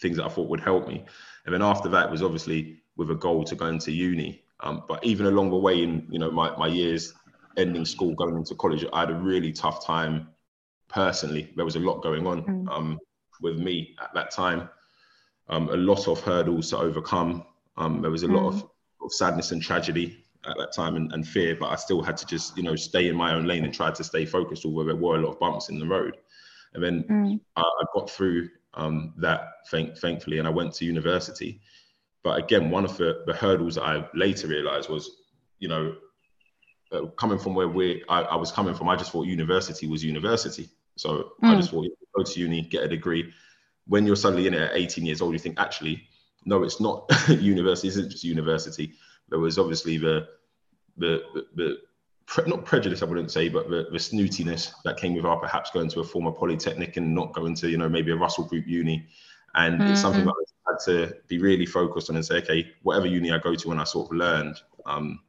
things 0.00 0.16
that 0.16 0.24
I 0.24 0.28
thought 0.28 0.48
would 0.48 0.60
help 0.60 0.88
me. 0.88 1.04
And 1.44 1.54
then 1.54 1.62
after 1.62 1.88
that 1.90 2.10
was 2.10 2.22
obviously 2.22 2.82
with 2.96 3.10
a 3.10 3.14
goal 3.14 3.44
to 3.44 3.54
go 3.54 3.66
into 3.66 3.92
uni. 3.92 4.42
Um, 4.60 4.84
but 4.88 5.04
even 5.04 5.26
along 5.26 5.50
the 5.50 5.56
way 5.56 5.82
in, 5.82 6.06
you 6.10 6.18
know, 6.18 6.30
my, 6.30 6.56
my 6.56 6.68
years 6.68 7.12
ending 7.56 7.84
school, 7.84 8.14
going 8.14 8.36
into 8.36 8.54
college, 8.54 8.84
I 8.92 9.00
had 9.00 9.10
a 9.10 9.14
really 9.14 9.52
tough 9.52 9.84
time 9.84 10.28
personally, 10.92 11.50
there 11.56 11.64
was 11.64 11.76
a 11.76 11.80
lot 11.80 12.02
going 12.02 12.26
on 12.26 12.44
mm. 12.44 12.70
um, 12.70 12.98
with 13.40 13.58
me 13.58 13.96
at 14.00 14.12
that 14.14 14.30
time. 14.30 14.68
Um, 15.48 15.68
a 15.70 15.76
lot 15.76 16.06
of 16.08 16.20
hurdles 16.20 16.70
to 16.70 16.78
overcome. 16.78 17.44
Um, 17.76 18.00
there 18.02 18.10
was 18.10 18.22
a 18.22 18.28
mm. 18.28 18.36
lot 18.36 18.48
of, 18.48 18.68
of, 19.02 19.12
sadness 19.12 19.50
and 19.50 19.60
tragedy 19.60 20.24
at 20.46 20.56
that 20.58 20.72
time 20.72 20.96
and, 20.96 21.12
and, 21.12 21.26
fear, 21.26 21.56
but 21.58 21.66
I 21.66 21.76
still 21.76 22.02
had 22.02 22.16
to 22.18 22.26
just, 22.26 22.56
you 22.56 22.62
know, 22.62 22.76
stay 22.76 23.08
in 23.08 23.16
my 23.16 23.34
own 23.34 23.46
lane 23.46 23.64
and 23.64 23.72
try 23.74 23.90
to 23.90 24.04
stay 24.04 24.24
focused, 24.24 24.64
although 24.64 24.84
there 24.84 24.96
were 24.96 25.16
a 25.16 25.20
lot 25.20 25.32
of 25.32 25.40
bumps 25.40 25.68
in 25.68 25.78
the 25.78 25.86
road. 25.86 26.16
And 26.74 26.82
then 26.82 27.04
mm. 27.04 27.40
I, 27.56 27.60
I, 27.60 27.84
got 27.94 28.10
through 28.10 28.48
um, 28.74 29.14
that, 29.18 29.48
thank, 29.70 29.96
thankfully, 29.98 30.38
and 30.38 30.46
I 30.46 30.50
went 30.50 30.74
to 30.74 30.84
university. 30.84 31.60
But 32.22 32.38
again, 32.38 32.70
one 32.70 32.84
of 32.84 32.96
the, 32.96 33.22
the 33.26 33.34
hurdles 33.34 33.74
that 33.74 33.82
I 33.82 34.08
later 34.14 34.46
realized 34.46 34.88
was, 34.88 35.10
you 35.58 35.68
know, 35.68 35.94
uh, 36.92 37.06
coming 37.16 37.38
from 37.38 37.54
where 37.54 37.68
we 37.68 38.04
I, 38.08 38.22
I 38.22 38.36
was 38.36 38.52
coming 38.52 38.74
from, 38.74 38.88
I 38.88 38.96
just 38.96 39.12
thought 39.12 39.26
university 39.26 39.86
was 39.86 40.04
university. 40.04 40.68
So 40.96 41.32
mm. 41.42 41.48
I 41.48 41.56
just 41.56 41.70
thought, 41.70 41.86
go 42.16 42.22
to 42.22 42.40
uni, 42.40 42.62
get 42.62 42.84
a 42.84 42.88
degree. 42.88 43.32
When 43.86 44.06
you're 44.06 44.16
suddenly 44.16 44.46
in 44.46 44.54
it 44.54 44.62
at 44.62 44.76
18 44.76 45.04
years 45.04 45.20
old, 45.20 45.32
you 45.32 45.38
think, 45.38 45.58
actually, 45.58 46.02
no, 46.44 46.62
it's 46.62 46.80
not 46.80 47.10
university. 47.28 47.88
It 47.88 47.92
isn't 47.92 48.10
just 48.10 48.24
university. 48.24 48.92
There 49.28 49.38
was 49.38 49.58
obviously 49.58 49.98
the 49.98 50.28
the 50.96 51.22
the, 51.34 51.46
the 51.54 51.78
pre- 52.26 52.48
not 52.48 52.64
prejudice, 52.64 53.02
I 53.02 53.06
wouldn't 53.06 53.30
say, 53.30 53.48
but 53.48 53.68
the, 53.68 53.88
the 53.90 53.98
snootiness 53.98 54.72
that 54.84 54.96
came 54.96 55.14
with 55.14 55.24
our 55.24 55.38
perhaps 55.38 55.70
going 55.70 55.88
to 55.90 56.00
a 56.00 56.04
former 56.04 56.32
polytechnic 56.32 56.96
and 56.96 57.14
not 57.14 57.32
going 57.32 57.54
to, 57.56 57.68
you 57.68 57.78
know, 57.78 57.88
maybe 57.88 58.12
a 58.12 58.16
Russell 58.16 58.44
Group 58.44 58.66
uni. 58.66 59.06
And 59.54 59.78
mm-hmm. 59.78 59.90
it's 59.90 60.00
something 60.00 60.24
that 60.24 60.34
I 60.68 60.72
had 60.72 60.78
to 60.86 61.16
be 61.28 61.38
really 61.38 61.66
focused 61.66 62.08
on 62.08 62.16
and 62.16 62.24
say, 62.24 62.36
okay, 62.36 62.70
whatever 62.82 63.06
uni 63.06 63.32
I 63.32 63.38
go 63.38 63.54
to, 63.54 63.68
when 63.68 63.78
I 63.78 63.84
sort 63.84 64.10
of 64.10 64.16
learned, 64.16 64.60
um, 64.86 65.20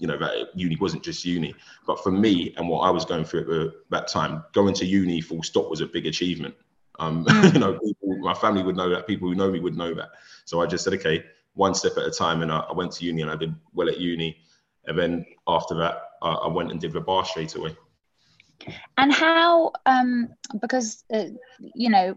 you 0.00 0.06
know 0.06 0.16
that 0.18 0.48
uni 0.54 0.76
wasn't 0.76 1.04
just 1.04 1.24
uni. 1.24 1.54
But 1.86 2.02
for 2.02 2.10
me 2.10 2.54
and 2.56 2.68
what 2.68 2.80
i 2.80 2.90
was 2.90 3.04
going 3.04 3.24
through 3.24 3.40
at 3.40 3.46
the, 3.46 3.74
that 3.90 4.08
time 4.08 4.42
going 4.52 4.74
to 4.74 4.86
uni 4.86 5.20
full 5.20 5.42
stop 5.42 5.70
was 5.70 5.82
a 5.82 5.86
big 5.86 6.06
achievement. 6.06 6.54
Um, 6.98 7.24
mm. 7.28 7.54
you 7.54 7.60
know 7.60 7.78
people, 7.78 8.18
my 8.18 8.34
family 8.34 8.62
would 8.62 8.76
know 8.76 8.88
that 8.88 9.06
people 9.06 9.28
who 9.28 9.34
know 9.34 9.50
me 9.50 9.60
would 9.60 9.76
know 9.76 9.94
that. 9.94 10.08
So 10.46 10.60
i 10.60 10.66
just 10.66 10.84
said 10.84 10.94
okay 10.94 11.24
one 11.54 11.74
step 11.74 11.92
at 11.98 12.06
a 12.06 12.10
time 12.10 12.42
and 12.42 12.50
I, 12.50 12.60
I 12.60 12.72
went 12.72 12.92
to 12.92 13.04
uni 13.04 13.22
and 13.22 13.30
i 13.30 13.36
did 13.36 13.54
well 13.74 13.88
at 13.88 13.98
uni. 13.98 14.38
And 14.86 14.98
then 14.98 15.26
after 15.46 15.74
that 15.76 16.02
I, 16.22 16.30
I 16.30 16.48
went 16.48 16.70
and 16.70 16.80
did 16.80 16.92
the 16.92 17.00
bar 17.00 17.24
straight 17.24 17.54
away. 17.54 17.76
And 18.96 19.12
how 19.12 19.72
um, 19.86 20.28
because 20.60 21.04
uh, 21.12 21.26
you 21.74 21.90
know 21.90 22.14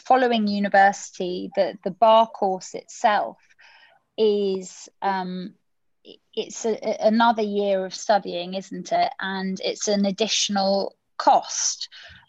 following 0.00 0.46
university 0.46 1.50
the 1.56 1.78
the 1.84 1.90
bar 1.90 2.26
course 2.26 2.74
itself 2.74 3.38
is 4.18 4.88
um, 5.00 5.54
it's 6.34 6.64
a, 6.64 6.78
another 7.00 7.42
year 7.42 7.84
of 7.84 7.94
studying, 7.94 8.54
isn't 8.54 8.92
it? 8.92 9.12
And 9.20 9.60
it's 9.62 9.88
an 9.88 10.06
additional 10.06 10.96
cost. 11.18 11.88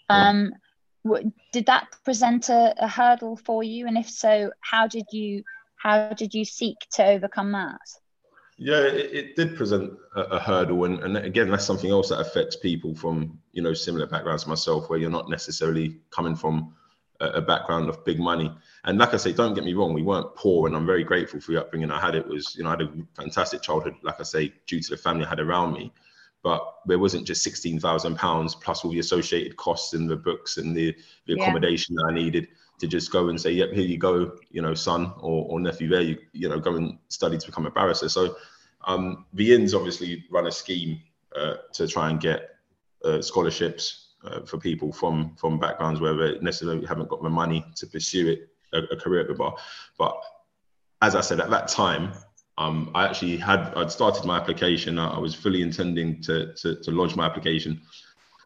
Um, 0.09 0.53
did 1.51 1.65
that 1.67 1.87
present 2.03 2.49
a, 2.49 2.75
a 2.77 2.87
hurdle 2.87 3.37
for 3.37 3.63
you? 3.63 3.87
And 3.87 3.97
if 3.97 4.09
so, 4.09 4.51
how 4.59 4.87
did 4.87 5.05
you 5.11 5.43
how 5.77 6.13
did 6.13 6.33
you 6.33 6.45
seek 6.45 6.77
to 6.93 7.05
overcome 7.05 7.51
that? 7.53 7.81
Yeah, 8.57 8.81
it, 8.81 9.13
it 9.13 9.35
did 9.35 9.57
present 9.57 9.93
a, 10.15 10.21
a, 10.21 10.39
hurdle, 10.39 10.83
and, 10.85 10.99
and 10.99 11.17
again, 11.17 11.49
that's 11.49 11.65
something 11.65 11.89
else 11.89 12.09
that 12.09 12.19
affects 12.19 12.55
people 12.55 12.93
from 12.93 13.39
you 13.53 13.63
know 13.63 13.73
similar 13.73 14.05
backgrounds 14.05 14.43
to 14.43 14.49
myself, 14.49 14.89
where 14.89 14.99
you're 14.99 15.09
not 15.09 15.29
necessarily 15.29 15.97
coming 16.11 16.35
from 16.35 16.75
a, 17.21 17.41
background 17.41 17.89
of 17.89 18.03
big 18.03 18.19
money. 18.19 18.51
And 18.83 18.97
like 18.97 19.13
I 19.13 19.17
say, 19.17 19.31
don't 19.31 19.53
get 19.53 19.63
me 19.63 19.73
wrong, 19.73 19.93
we 19.93 20.01
weren't 20.01 20.35
poor, 20.35 20.67
and 20.67 20.75
I'm 20.75 20.85
very 20.85 21.03
grateful 21.03 21.39
for 21.39 21.51
the 21.51 21.61
upbringing 21.61 21.91
I 21.91 21.99
had. 21.99 22.15
It 22.15 22.27
was 22.27 22.55
you 22.55 22.63
know 22.63 22.69
I 22.69 22.73
had 22.73 22.81
a 22.81 22.91
fantastic 23.15 23.61
childhood, 23.61 23.95
like 24.01 24.19
I 24.19 24.23
say, 24.23 24.53
due 24.67 24.81
to 24.81 24.89
the 24.89 24.97
family 24.97 25.25
I 25.25 25.29
had 25.29 25.39
around 25.39 25.73
me. 25.73 25.93
But 26.43 26.61
there 26.87 26.97
wasn't 26.97 27.27
just 27.27 27.43
sixteen 27.43 27.79
thousand 27.79 28.15
pounds 28.17 28.55
plus 28.55 28.83
all 28.83 28.91
the 28.91 28.99
associated 28.99 29.55
costs 29.57 29.93
and 29.93 30.09
the 30.09 30.15
books 30.15 30.57
and 30.57 30.75
the, 30.75 30.95
the 31.27 31.33
accommodation 31.33 31.95
yeah. 31.95 32.01
that 32.03 32.11
I 32.11 32.15
needed 32.15 32.47
to 32.79 32.87
just 32.87 33.11
go 33.11 33.29
and 33.29 33.39
say, 33.39 33.51
"Yep, 33.51 33.73
here 33.73 33.85
you 33.85 33.97
go, 33.97 34.37
you 34.49 34.61
know, 34.61 34.73
son 34.73 35.13
or, 35.19 35.45
or 35.47 35.59
nephew. 35.59 35.87
There, 35.87 36.01
you 36.01 36.17
you 36.33 36.49
know, 36.49 36.59
go 36.59 36.75
and 36.75 36.97
study 37.09 37.37
to 37.37 37.45
become 37.45 37.67
a 37.67 37.71
barrister." 37.71 38.09
So, 38.09 38.35
um, 38.85 39.25
the 39.33 39.53
Inns 39.53 39.75
obviously 39.75 40.25
run 40.31 40.47
a 40.47 40.51
scheme 40.51 40.99
uh, 41.35 41.55
to 41.73 41.87
try 41.87 42.09
and 42.09 42.19
get 42.19 42.55
uh, 43.05 43.21
scholarships 43.21 44.10
uh, 44.23 44.41
for 44.41 44.57
people 44.57 44.91
from 44.91 45.35
from 45.35 45.59
backgrounds 45.59 45.99
where 45.99 46.15
they 46.15 46.39
necessarily 46.39 46.85
haven't 46.85 47.09
got 47.09 47.23
the 47.23 47.29
money 47.29 47.65
to 47.75 47.87
pursue 47.87 48.29
it 48.29 48.49
a, 48.73 48.93
a 48.93 48.97
career 48.97 49.21
at 49.21 49.27
the 49.27 49.33
bar. 49.33 49.55
But 49.97 50.15
as 51.01 51.15
I 51.15 51.21
said, 51.21 51.39
at 51.39 51.49
that 51.49 51.67
time, 51.67 52.13
um, 52.57 52.91
I 52.93 53.05
actually 53.05 53.37
had 53.37 53.73
I'd 53.75 53.91
started 53.91 54.25
my 54.25 54.37
application. 54.37 54.99
I, 54.99 55.15
I 55.15 55.19
was 55.19 55.33
fully 55.33 55.61
intending 55.61 56.21
to, 56.23 56.53
to 56.53 56.75
to 56.75 56.91
lodge 56.91 57.15
my 57.15 57.25
application, 57.25 57.81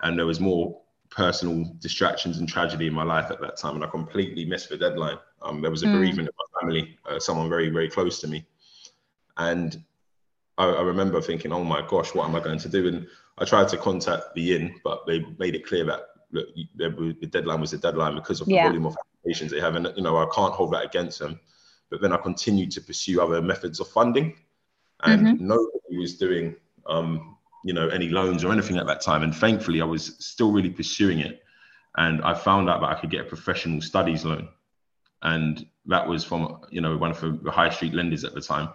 and 0.01 0.17
there 0.17 0.25
was 0.25 0.39
more 0.39 0.81
personal 1.09 1.65
distractions 1.79 2.39
and 2.39 2.49
tragedy 2.49 2.87
in 2.87 2.93
my 2.93 3.03
life 3.03 3.31
at 3.31 3.39
that 3.41 3.57
time, 3.57 3.75
and 3.75 3.83
I 3.83 3.87
completely 3.87 4.45
missed 4.45 4.69
the 4.69 4.77
deadline. 4.77 5.17
Um, 5.41 5.61
there 5.61 5.71
was 5.71 5.83
a 5.83 5.87
mm. 5.87 5.93
bereavement 5.93 6.29
of 6.29 6.35
my 6.37 6.59
family, 6.59 6.97
uh, 7.09 7.19
someone 7.19 7.49
very, 7.49 7.69
very 7.69 7.89
close 7.89 8.19
to 8.21 8.27
me, 8.27 8.45
and 9.37 9.83
I, 10.57 10.65
I, 10.65 10.81
remember 10.81 11.21
thinking, 11.21 11.51
"Oh 11.51 11.63
my 11.63 11.85
gosh, 11.87 12.13
what 12.13 12.27
am 12.27 12.35
I 12.35 12.39
going 12.39 12.59
to 12.59 12.69
do?" 12.69 12.87
And 12.87 13.07
I 13.37 13.45
tried 13.45 13.67
to 13.69 13.77
contact 13.77 14.33
the 14.35 14.55
inn, 14.55 14.75
but 14.83 15.05
they 15.05 15.25
made 15.37 15.55
it 15.55 15.65
clear 15.65 15.85
that 15.85 16.01
look, 16.31 16.47
the 16.75 17.27
deadline 17.29 17.61
was 17.61 17.71
the 17.71 17.77
deadline 17.77 18.15
because 18.15 18.41
of 18.41 18.47
the 18.47 18.53
yeah. 18.53 18.67
volume 18.67 18.85
of 18.85 18.97
applications 18.97 19.51
they 19.51 19.59
have, 19.59 19.75
and 19.75 19.91
you 19.95 20.03
know 20.03 20.17
I 20.17 20.27
can't 20.33 20.53
hold 20.53 20.73
that 20.73 20.85
against 20.85 21.19
them. 21.19 21.39
But 21.89 22.01
then 22.01 22.13
I 22.13 22.17
continued 22.17 22.71
to 22.71 22.81
pursue 22.81 23.21
other 23.21 23.41
methods 23.41 23.79
of 23.79 23.87
funding, 23.87 24.35
and 25.03 25.21
mm-hmm. 25.21 25.47
nobody 25.47 25.97
was 25.97 26.17
doing 26.17 26.55
um, 26.87 27.35
you 27.65 27.73
know 27.73 27.89
any 27.89 28.09
loans 28.09 28.43
or 28.43 28.51
anything 28.51 28.77
at 28.77 28.85
that 28.85 29.01
time 29.01 29.23
and 29.23 29.35
thankfully 29.35 29.81
i 29.81 29.83
was 29.83 30.15
still 30.19 30.51
really 30.51 30.69
pursuing 30.69 31.19
it 31.19 31.43
and 31.97 32.21
i 32.23 32.33
found 32.33 32.69
out 32.69 32.79
that 32.79 32.91
i 32.91 32.93
could 32.93 33.09
get 33.09 33.21
a 33.21 33.23
professional 33.25 33.81
studies 33.81 34.23
loan 34.23 34.47
and 35.23 35.65
that 35.87 36.07
was 36.07 36.23
from 36.23 36.61
you 36.69 36.79
know 36.79 36.95
one 36.95 37.11
of 37.11 37.43
the 37.43 37.51
high 37.51 37.69
street 37.69 37.93
lenders 37.93 38.23
at 38.23 38.35
the 38.35 38.41
time 38.41 38.69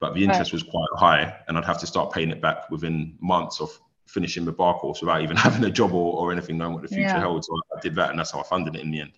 but 0.00 0.12
the 0.14 0.22
interest 0.24 0.52
right. 0.52 0.54
was 0.54 0.62
quite 0.64 0.88
high 0.96 1.38
and 1.46 1.56
i'd 1.56 1.64
have 1.64 1.78
to 1.78 1.86
start 1.86 2.12
paying 2.12 2.30
it 2.30 2.42
back 2.42 2.68
within 2.68 3.16
months 3.20 3.60
of 3.60 3.70
finishing 4.12 4.44
the 4.44 4.52
bar 4.52 4.74
course 4.78 5.00
without 5.00 5.22
even 5.22 5.36
having 5.46 5.64
a 5.64 5.70
job 5.70 5.92
or, 5.92 6.14
or 6.14 6.32
anything 6.32 6.58
knowing 6.58 6.74
what 6.74 6.82
the 6.82 6.88
future 6.88 7.02
yeah. 7.02 7.18
held 7.18 7.44
so 7.44 7.58
i 7.76 7.80
did 7.80 7.94
that 7.94 8.10
and 8.10 8.18
that's 8.18 8.30
how 8.30 8.40
i 8.40 8.42
funded 8.44 8.76
it 8.76 8.82
in 8.82 8.90
the 8.90 9.00
end. 9.00 9.12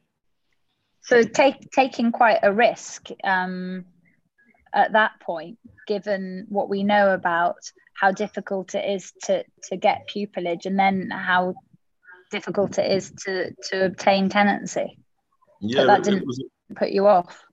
So 1.03 1.23
take, 1.23 1.71
taking 1.71 2.13
quite 2.13 2.39
a 2.43 2.51
risk 2.51 3.11
um, 3.25 3.85
at 4.73 4.93
that 4.93 5.21
point 5.21 5.59
given 5.87 6.47
what 6.49 6.71
we 6.71 6.83
know 6.83 7.13
about 7.13 7.57
how 7.93 8.11
difficult 8.11 8.75
it 8.75 8.89
is 8.89 9.13
to 9.25 9.45
to 9.65 9.77
get 9.77 10.09
pupillage 10.09 10.65
and 10.65 10.79
then 10.79 11.11
how 11.11 11.55
difficult 12.31 12.79
it 12.79 12.91
is 12.91 13.13
to 13.25 13.53
to 13.71 13.85
obtain 13.85 14.29
tenancy. 14.29 14.99
Yeah 15.61 15.83
but 15.83 15.87
that 15.87 16.05
didn't 16.05 16.27
was, 16.27 16.43
put 16.75 16.91
you 16.91 17.07
off. 17.07 17.45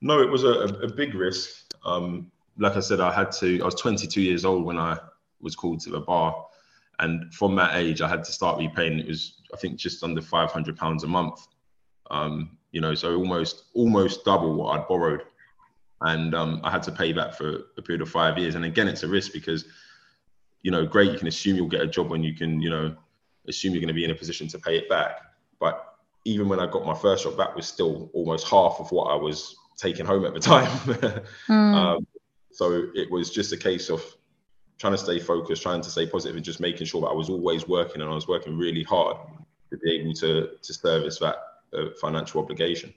No 0.00 0.20
it 0.20 0.30
was 0.30 0.44
a, 0.44 0.80
a 0.82 0.88
big 0.88 1.14
risk. 1.14 1.64
Um, 1.84 2.30
like 2.58 2.76
i 2.76 2.80
said 2.80 3.00
i 3.00 3.12
had 3.12 3.30
to 3.30 3.60
i 3.62 3.64
was 3.64 3.76
22 3.76 4.20
years 4.20 4.44
old 4.44 4.64
when 4.64 4.78
i 4.78 4.98
was 5.40 5.54
called 5.54 5.80
to 5.80 5.90
the 5.90 6.00
bar 6.00 6.44
and 7.00 7.32
from 7.32 7.54
that 7.56 7.76
age 7.76 8.00
i 8.00 8.08
had 8.08 8.24
to 8.24 8.32
start 8.32 8.58
repaying 8.58 8.98
it 8.98 9.06
was 9.06 9.40
i 9.52 9.56
think 9.56 9.76
just 9.76 10.02
under 10.02 10.20
500 10.20 10.76
pounds 10.76 11.04
a 11.04 11.06
month 11.06 11.46
um, 12.10 12.56
you 12.72 12.80
know 12.80 12.94
so 12.94 13.16
almost 13.16 13.64
almost 13.74 14.24
double 14.24 14.54
what 14.54 14.78
i'd 14.78 14.88
borrowed 14.88 15.22
and 16.00 16.34
um, 16.34 16.60
I 16.62 16.70
had 16.70 16.82
to 16.84 16.92
pay 16.92 17.12
that 17.12 17.36
for 17.36 17.64
a 17.76 17.82
period 17.82 18.02
of 18.02 18.08
five 18.08 18.38
years. 18.38 18.54
And 18.54 18.64
again, 18.64 18.86
it's 18.88 19.02
a 19.02 19.08
risk 19.08 19.32
because, 19.32 19.64
you 20.62 20.70
know, 20.70 20.86
great, 20.86 21.10
you 21.10 21.18
can 21.18 21.26
assume 21.26 21.56
you'll 21.56 21.68
get 21.68 21.80
a 21.80 21.86
job 21.86 22.08
when 22.08 22.22
you 22.22 22.34
can, 22.34 22.60
you 22.60 22.70
know, 22.70 22.96
assume 23.48 23.72
you're 23.72 23.80
going 23.80 23.88
to 23.88 23.94
be 23.94 24.04
in 24.04 24.10
a 24.10 24.14
position 24.14 24.46
to 24.48 24.58
pay 24.58 24.76
it 24.76 24.88
back. 24.88 25.20
But 25.58 25.84
even 26.24 26.48
when 26.48 26.60
I 26.60 26.66
got 26.66 26.86
my 26.86 26.94
first 26.94 27.24
job, 27.24 27.36
that 27.38 27.54
was 27.54 27.66
still 27.66 28.10
almost 28.12 28.48
half 28.48 28.76
of 28.78 28.92
what 28.92 29.06
I 29.06 29.16
was 29.16 29.56
taking 29.76 30.06
home 30.06 30.24
at 30.24 30.34
the 30.34 30.40
time. 30.54 30.66
mm. 31.48 31.74
um, 31.74 32.06
so 32.52 32.88
it 32.94 33.10
was 33.10 33.30
just 33.30 33.52
a 33.52 33.56
case 33.56 33.90
of 33.90 34.02
trying 34.78 34.92
to 34.92 34.98
stay 34.98 35.18
focused, 35.18 35.62
trying 35.62 35.80
to 35.82 35.90
stay 35.90 36.06
positive, 36.06 36.36
and 36.36 36.44
just 36.44 36.60
making 36.60 36.86
sure 36.86 37.00
that 37.02 37.08
I 37.08 37.14
was 37.14 37.28
always 37.28 37.66
working 37.68 38.00
and 38.00 38.10
I 38.10 38.14
was 38.14 38.28
working 38.28 38.56
really 38.56 38.84
hard 38.84 39.16
to 39.70 39.76
be 39.78 39.96
able 39.96 40.14
to 40.14 40.50
to 40.62 40.74
service 40.74 41.18
that 41.18 41.36
uh, 41.72 41.90
financial 42.00 42.40
obligation. 42.40 42.94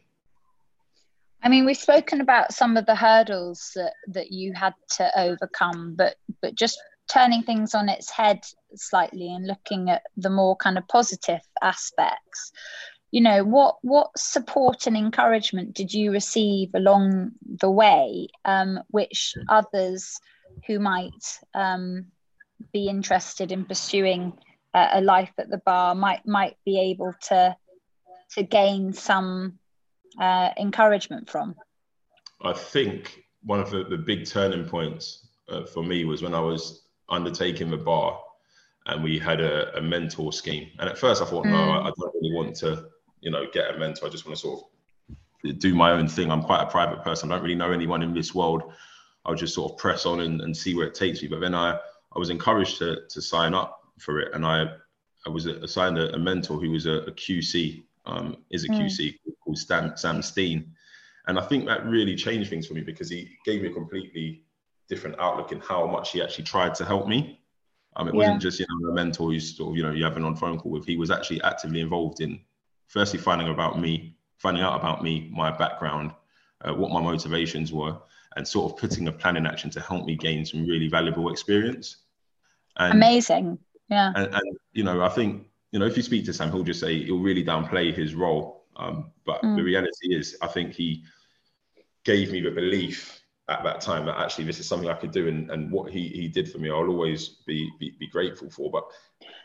I 1.43 1.49
mean, 1.49 1.65
we've 1.65 1.77
spoken 1.77 2.21
about 2.21 2.53
some 2.53 2.77
of 2.77 2.85
the 2.85 2.95
hurdles 2.95 3.71
that, 3.75 3.93
that 4.09 4.31
you 4.31 4.53
had 4.53 4.73
to 4.97 5.19
overcome, 5.19 5.95
but 5.95 6.15
but 6.41 6.55
just 6.55 6.79
turning 7.11 7.43
things 7.43 7.75
on 7.75 7.89
its 7.89 8.09
head 8.09 8.41
slightly 8.75 9.33
and 9.33 9.45
looking 9.45 9.89
at 9.89 10.03
the 10.15 10.29
more 10.29 10.55
kind 10.55 10.77
of 10.77 10.87
positive 10.87 11.41
aspects. 11.61 12.51
You 13.11 13.21
know, 13.21 13.43
what 13.43 13.77
what 13.81 14.17
support 14.17 14.87
and 14.87 14.95
encouragement 14.95 15.73
did 15.73 15.93
you 15.93 16.11
receive 16.11 16.69
along 16.73 17.31
the 17.43 17.71
way, 17.71 18.27
um, 18.45 18.79
which 18.89 19.35
others 19.49 20.19
who 20.67 20.79
might 20.79 21.39
um, 21.53 22.07
be 22.73 22.87
interested 22.87 23.51
in 23.51 23.65
pursuing 23.65 24.33
a, 24.73 24.89
a 24.93 25.01
life 25.01 25.31
at 25.37 25.49
the 25.49 25.57
bar 25.59 25.95
might 25.95 26.25
might 26.25 26.57
be 26.65 26.79
able 26.79 27.13
to 27.29 27.55
to 28.31 28.43
gain 28.43 28.93
some 28.93 29.59
uh, 30.19 30.49
encouragement 30.57 31.29
from? 31.29 31.55
I 32.43 32.53
think 32.53 33.23
one 33.43 33.59
of 33.59 33.69
the, 33.69 33.83
the 33.83 33.97
big 33.97 34.25
turning 34.25 34.65
points 34.65 35.27
uh, 35.49 35.65
for 35.65 35.83
me 35.83 36.05
was 36.05 36.21
when 36.21 36.33
I 36.33 36.39
was 36.39 36.83
undertaking 37.09 37.69
the 37.69 37.77
bar 37.77 38.19
and 38.87 39.03
we 39.03 39.19
had 39.19 39.41
a, 39.41 39.77
a 39.77 39.81
mentor 39.81 40.33
scheme. 40.33 40.69
And 40.79 40.89
at 40.89 40.97
first 40.97 41.21
I 41.21 41.25
thought, 41.25 41.45
mm. 41.45 41.51
no, 41.51 41.71
I, 41.71 41.87
I, 41.87 41.91
don't 41.97 42.15
really 42.15 42.33
want 42.33 42.55
to, 42.57 42.85
you 43.19 43.29
know, 43.29 43.45
get 43.53 43.75
a 43.75 43.77
mentor. 43.77 44.07
I 44.07 44.09
just 44.09 44.25
want 44.25 44.37
to 44.37 44.41
sort 44.41 44.63
of 45.45 45.59
do 45.59 45.75
my 45.75 45.91
own 45.91 46.07
thing. 46.07 46.31
I'm 46.31 46.43
quite 46.43 46.63
a 46.63 46.67
private 46.67 47.03
person. 47.03 47.31
I 47.31 47.35
don't 47.35 47.43
really 47.43 47.55
know 47.55 47.71
anyone 47.71 48.01
in 48.01 48.13
this 48.13 48.33
world. 48.33 48.63
I'll 49.25 49.35
just 49.35 49.53
sort 49.53 49.71
of 49.71 49.77
press 49.77 50.05
on 50.05 50.21
and, 50.21 50.41
and 50.41 50.55
see 50.55 50.75
where 50.75 50.87
it 50.87 50.95
takes 50.95 51.21
me. 51.21 51.27
But 51.27 51.41
then 51.41 51.53
I, 51.53 51.73
I 51.73 52.19
was 52.19 52.29
encouraged 52.29 52.77
to, 52.79 53.01
to 53.09 53.21
sign 53.21 53.53
up 53.53 53.79
for 53.99 54.19
it. 54.19 54.33
And 54.33 54.45
I, 54.45 54.65
I 55.25 55.29
was 55.29 55.45
assigned 55.45 55.97
a, 55.97 56.13
a 56.15 56.19
mentor 56.19 56.59
who 56.59 56.71
was 56.71 56.85
a, 56.85 57.01
a 57.01 57.11
QC, 57.11 57.83
um, 58.05 58.37
is 58.49 58.65
a 58.65 58.69
mm. 58.69 58.81
QC 58.81 59.15
called 59.43 59.57
Stan, 59.57 59.95
Sam 59.95 60.21
Steen. 60.21 60.73
And 61.27 61.37
I 61.37 61.43
think 61.43 61.65
that 61.67 61.85
really 61.85 62.15
changed 62.15 62.49
things 62.49 62.67
for 62.67 62.73
me 62.73 62.81
because 62.81 63.09
he 63.09 63.37
gave 63.45 63.61
me 63.61 63.69
a 63.69 63.73
completely 63.73 64.43
different 64.89 65.19
outlook 65.19 65.51
in 65.51 65.59
how 65.59 65.85
much 65.85 66.11
he 66.11 66.21
actually 66.21 66.43
tried 66.43 66.73
to 66.75 66.85
help 66.85 67.07
me. 67.07 67.39
Um, 67.95 68.07
it 68.07 68.13
yeah. 68.13 68.17
wasn't 68.17 68.41
just 68.41 68.59
you 68.59 68.65
know 68.69 68.89
a 68.89 68.93
mentor 68.93 69.31
who's 69.31 69.55
sort 69.55 69.71
of 69.71 69.77
you 69.77 69.83
know 69.83 69.91
you 69.91 70.03
have 70.03 70.17
an 70.17 70.23
on 70.23 70.35
phone 70.35 70.57
call 70.57 70.71
with. 70.71 70.85
He 70.85 70.97
was 70.97 71.11
actually 71.11 71.41
actively 71.43 71.81
involved 71.81 72.21
in 72.21 72.39
firstly 72.87 73.19
finding 73.19 73.49
about 73.49 73.79
me, 73.79 74.15
finding 74.37 74.63
out 74.63 74.79
about 74.79 75.03
me, 75.03 75.29
my 75.31 75.51
background, 75.51 76.11
uh, 76.63 76.73
what 76.73 76.91
my 76.91 77.01
motivations 77.01 77.73
were, 77.73 77.97
and 78.35 78.47
sort 78.47 78.71
of 78.71 78.77
putting 78.77 79.07
a 79.07 79.11
plan 79.11 79.37
in 79.37 79.45
action 79.45 79.69
to 79.71 79.79
help 79.81 80.05
me 80.05 80.15
gain 80.15 80.45
some 80.45 80.65
really 80.65 80.87
valuable 80.87 81.31
experience. 81.31 81.97
And, 82.77 82.93
Amazing, 82.93 83.59
yeah. 83.89 84.13
And, 84.15 84.33
and 84.33 84.57
you 84.73 84.83
know, 84.83 85.01
I 85.01 85.09
think 85.09 85.47
you 85.71 85.79
know 85.79 85.85
if 85.85 85.97
you 85.97 86.03
speak 86.03 86.25
to 86.25 86.33
Sam, 86.33 86.51
he'll 86.51 86.63
just 86.63 86.79
say 86.79 87.03
he'll 87.03 87.19
really 87.19 87.43
downplay 87.43 87.93
his 87.93 88.15
role 88.15 88.61
um, 88.75 89.11
but 89.25 89.41
mm. 89.41 89.55
the 89.55 89.63
reality 89.63 90.15
is, 90.15 90.37
I 90.41 90.47
think 90.47 90.73
he 90.73 91.03
gave 92.03 92.31
me 92.31 92.41
the 92.41 92.51
belief 92.51 93.21
at 93.49 93.63
that 93.63 93.81
time 93.81 94.05
that 94.05 94.17
actually 94.17 94.45
this 94.45 94.59
is 94.59 94.67
something 94.67 94.89
I 94.89 94.95
could 94.95 95.11
do, 95.11 95.27
and, 95.27 95.49
and 95.51 95.71
what 95.71 95.91
he, 95.91 96.07
he 96.09 96.27
did 96.27 96.51
for 96.51 96.57
me, 96.57 96.69
I'll 96.69 96.87
always 96.87 97.29
be, 97.45 97.69
be, 97.79 97.95
be 97.99 98.07
grateful 98.07 98.49
for. 98.49 98.71
But 98.71 98.85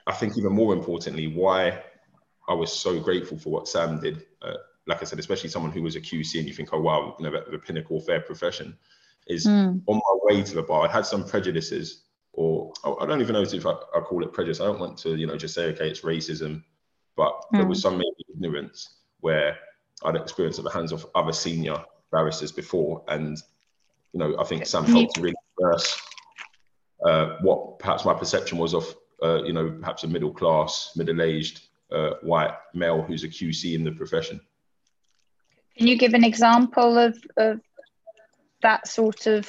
I 0.07 0.13
think 0.13 0.37
even 0.39 0.53
more 0.53 0.73
importantly, 0.73 1.27
why 1.29 1.83
I 2.49 2.55
was 2.55 2.73
so 2.73 3.01
grateful 3.01 3.39
for 3.39 3.51
what 3.51 3.69
Sam 3.69 4.01
did. 4.01 4.25
Uh, 4.41 4.55
like 4.87 5.03
I 5.03 5.05
said, 5.05 5.19
especially 5.19 5.51
someone 5.51 5.73
who 5.73 5.83
was 5.83 5.97
a 5.97 6.01
QC, 6.01 6.39
and 6.39 6.49
you 6.49 6.55
think, 6.55 6.71
oh 6.73 6.81
wow, 6.81 7.17
you 7.19 7.25
know, 7.25 7.33
the, 7.33 7.51
the 7.51 7.59
pinnacle 7.59 7.97
of 7.97 8.07
their 8.07 8.21
profession 8.21 8.77
is 9.27 9.47
mm. 9.47 9.81
on 9.87 9.97
my 9.97 10.19
way 10.23 10.43
to 10.43 10.55
the 10.55 10.63
bar. 10.63 10.89
I 10.89 10.93
had 10.93 11.07
some 11.07 11.27
prejudices, 11.27 12.05
or 12.33 12.73
I 12.85 13.07
don't 13.07 13.21
even 13.21 13.35
know 13.35 13.43
if 13.43 13.67
I, 13.67 13.71
I, 13.71 14.01
call 14.01 14.23
it 14.23 14.33
prejudice. 14.33 14.61
I 14.61 14.67
don't 14.67 14.79
want 14.79 14.99
to, 14.99 15.17
you 15.17 15.27
know, 15.27 15.37
just 15.37 15.55
say, 15.55 15.65
okay, 15.67 15.89
it's 15.89 16.03
racism, 16.03 16.63
but 17.17 17.33
mm. 17.33 17.59
there 17.59 17.67
was 17.67 17.83
some 17.83 17.95
maybe 17.95 18.25
ignorance 18.35 18.97
where 19.21 19.59
I'd 20.05 20.17
experienced 20.17 20.59
at 20.59 20.65
the 20.65 20.71
hands 20.71 20.93
of 20.93 21.07
other 21.15 21.33
senior 21.33 21.83
barristers 22.13 22.53
before. 22.53 23.03
And, 23.09 23.39
you 24.13 24.21
know, 24.21 24.37
I 24.39 24.45
think 24.45 24.67
Sam 24.67 24.85
helped 24.85 25.15
to 25.17 25.23
really 25.23 25.35
reverse 25.59 26.01
uh, 27.05 27.37
what 27.41 27.79
perhaps 27.79 28.05
my 28.05 28.15
perception 28.15 28.59
was 28.59 28.75
of, 28.75 28.95
uh, 29.23 29.43
you 29.43 29.53
know, 29.53 29.71
perhaps 29.81 30.05
a 30.05 30.09
middle 30.09 30.33
class, 30.33 30.93
middle 30.95 31.23
aged 31.23 31.63
uh, 31.91 32.11
white 32.23 32.55
male 32.75 33.03
who's 33.03 33.25
a 33.25 33.29
QC 33.29 33.75
in 33.75 33.83
the 33.83 33.93
profession. 33.93 34.41
Can 35.77 35.87
you 35.87 35.97
give 35.97 36.15
an 36.15 36.25
example 36.25 36.99
of, 36.99 37.19
of 37.37 37.61
that 38.63 38.89
sort 38.89 39.27
of 39.27 39.49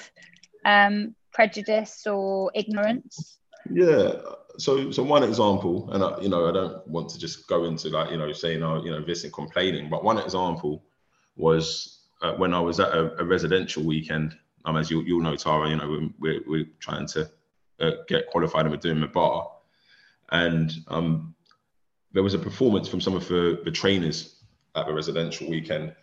um, 0.66 1.16
prejudice 1.32 2.06
or 2.06 2.52
ignorance? 2.54 3.38
Yeah. 3.72 4.14
So, 4.58 4.92
so 4.92 5.04
one 5.04 5.24
example, 5.24 5.90
and 5.92 6.04
I, 6.04 6.20
you 6.20 6.30
know, 6.30 6.50
I 6.50 6.52
don't 6.52 6.88
want 6.88 7.10
to 7.10 7.20
just 7.20 7.48
go 7.48 7.66
into 7.66 7.90
like 7.90 8.12
you 8.12 8.18
know 8.18 8.32
saying, 8.34 8.64
oh, 8.64 8.84
you 8.84 8.92
know, 8.92 9.04
this 9.04 9.24
and 9.24 9.32
complaining, 9.32 9.90
but 9.90 10.04
one 10.04 10.18
example 10.18 10.84
was 11.36 12.00
uh, 12.22 12.34
when 12.34 12.54
I 12.54 12.60
was 12.60 12.80
at 12.80 12.90
a, 12.90 13.22
a 13.22 13.24
residential 13.24 13.84
weekend. 13.84 14.36
Um, 14.66 14.76
as 14.76 14.92
you 14.92 15.02
you'll 15.04 15.22
know, 15.22 15.36
Tara, 15.36 15.70
you 15.70 15.76
know, 15.76 16.10
we're 16.20 16.42
we're 16.48 16.68
trying 16.80 17.08
to 17.08 17.30
uh, 17.80 17.92
get 18.08 18.28
qualified 18.28 18.66
and 18.66 18.72
we're 18.72 18.78
doing 18.78 19.00
the 19.00 19.08
bar, 19.08 19.50
and 20.32 20.74
um, 20.88 21.36
there 22.12 22.24
was 22.24 22.34
a 22.34 22.40
performance 22.40 22.88
from 22.88 23.00
some 23.00 23.16
of 23.16 23.28
the, 23.28 23.62
the 23.64 23.72
trainers 23.72 24.44
at 24.76 24.88
the 24.88 24.94
residential 24.94 25.48
weekend 25.48 25.94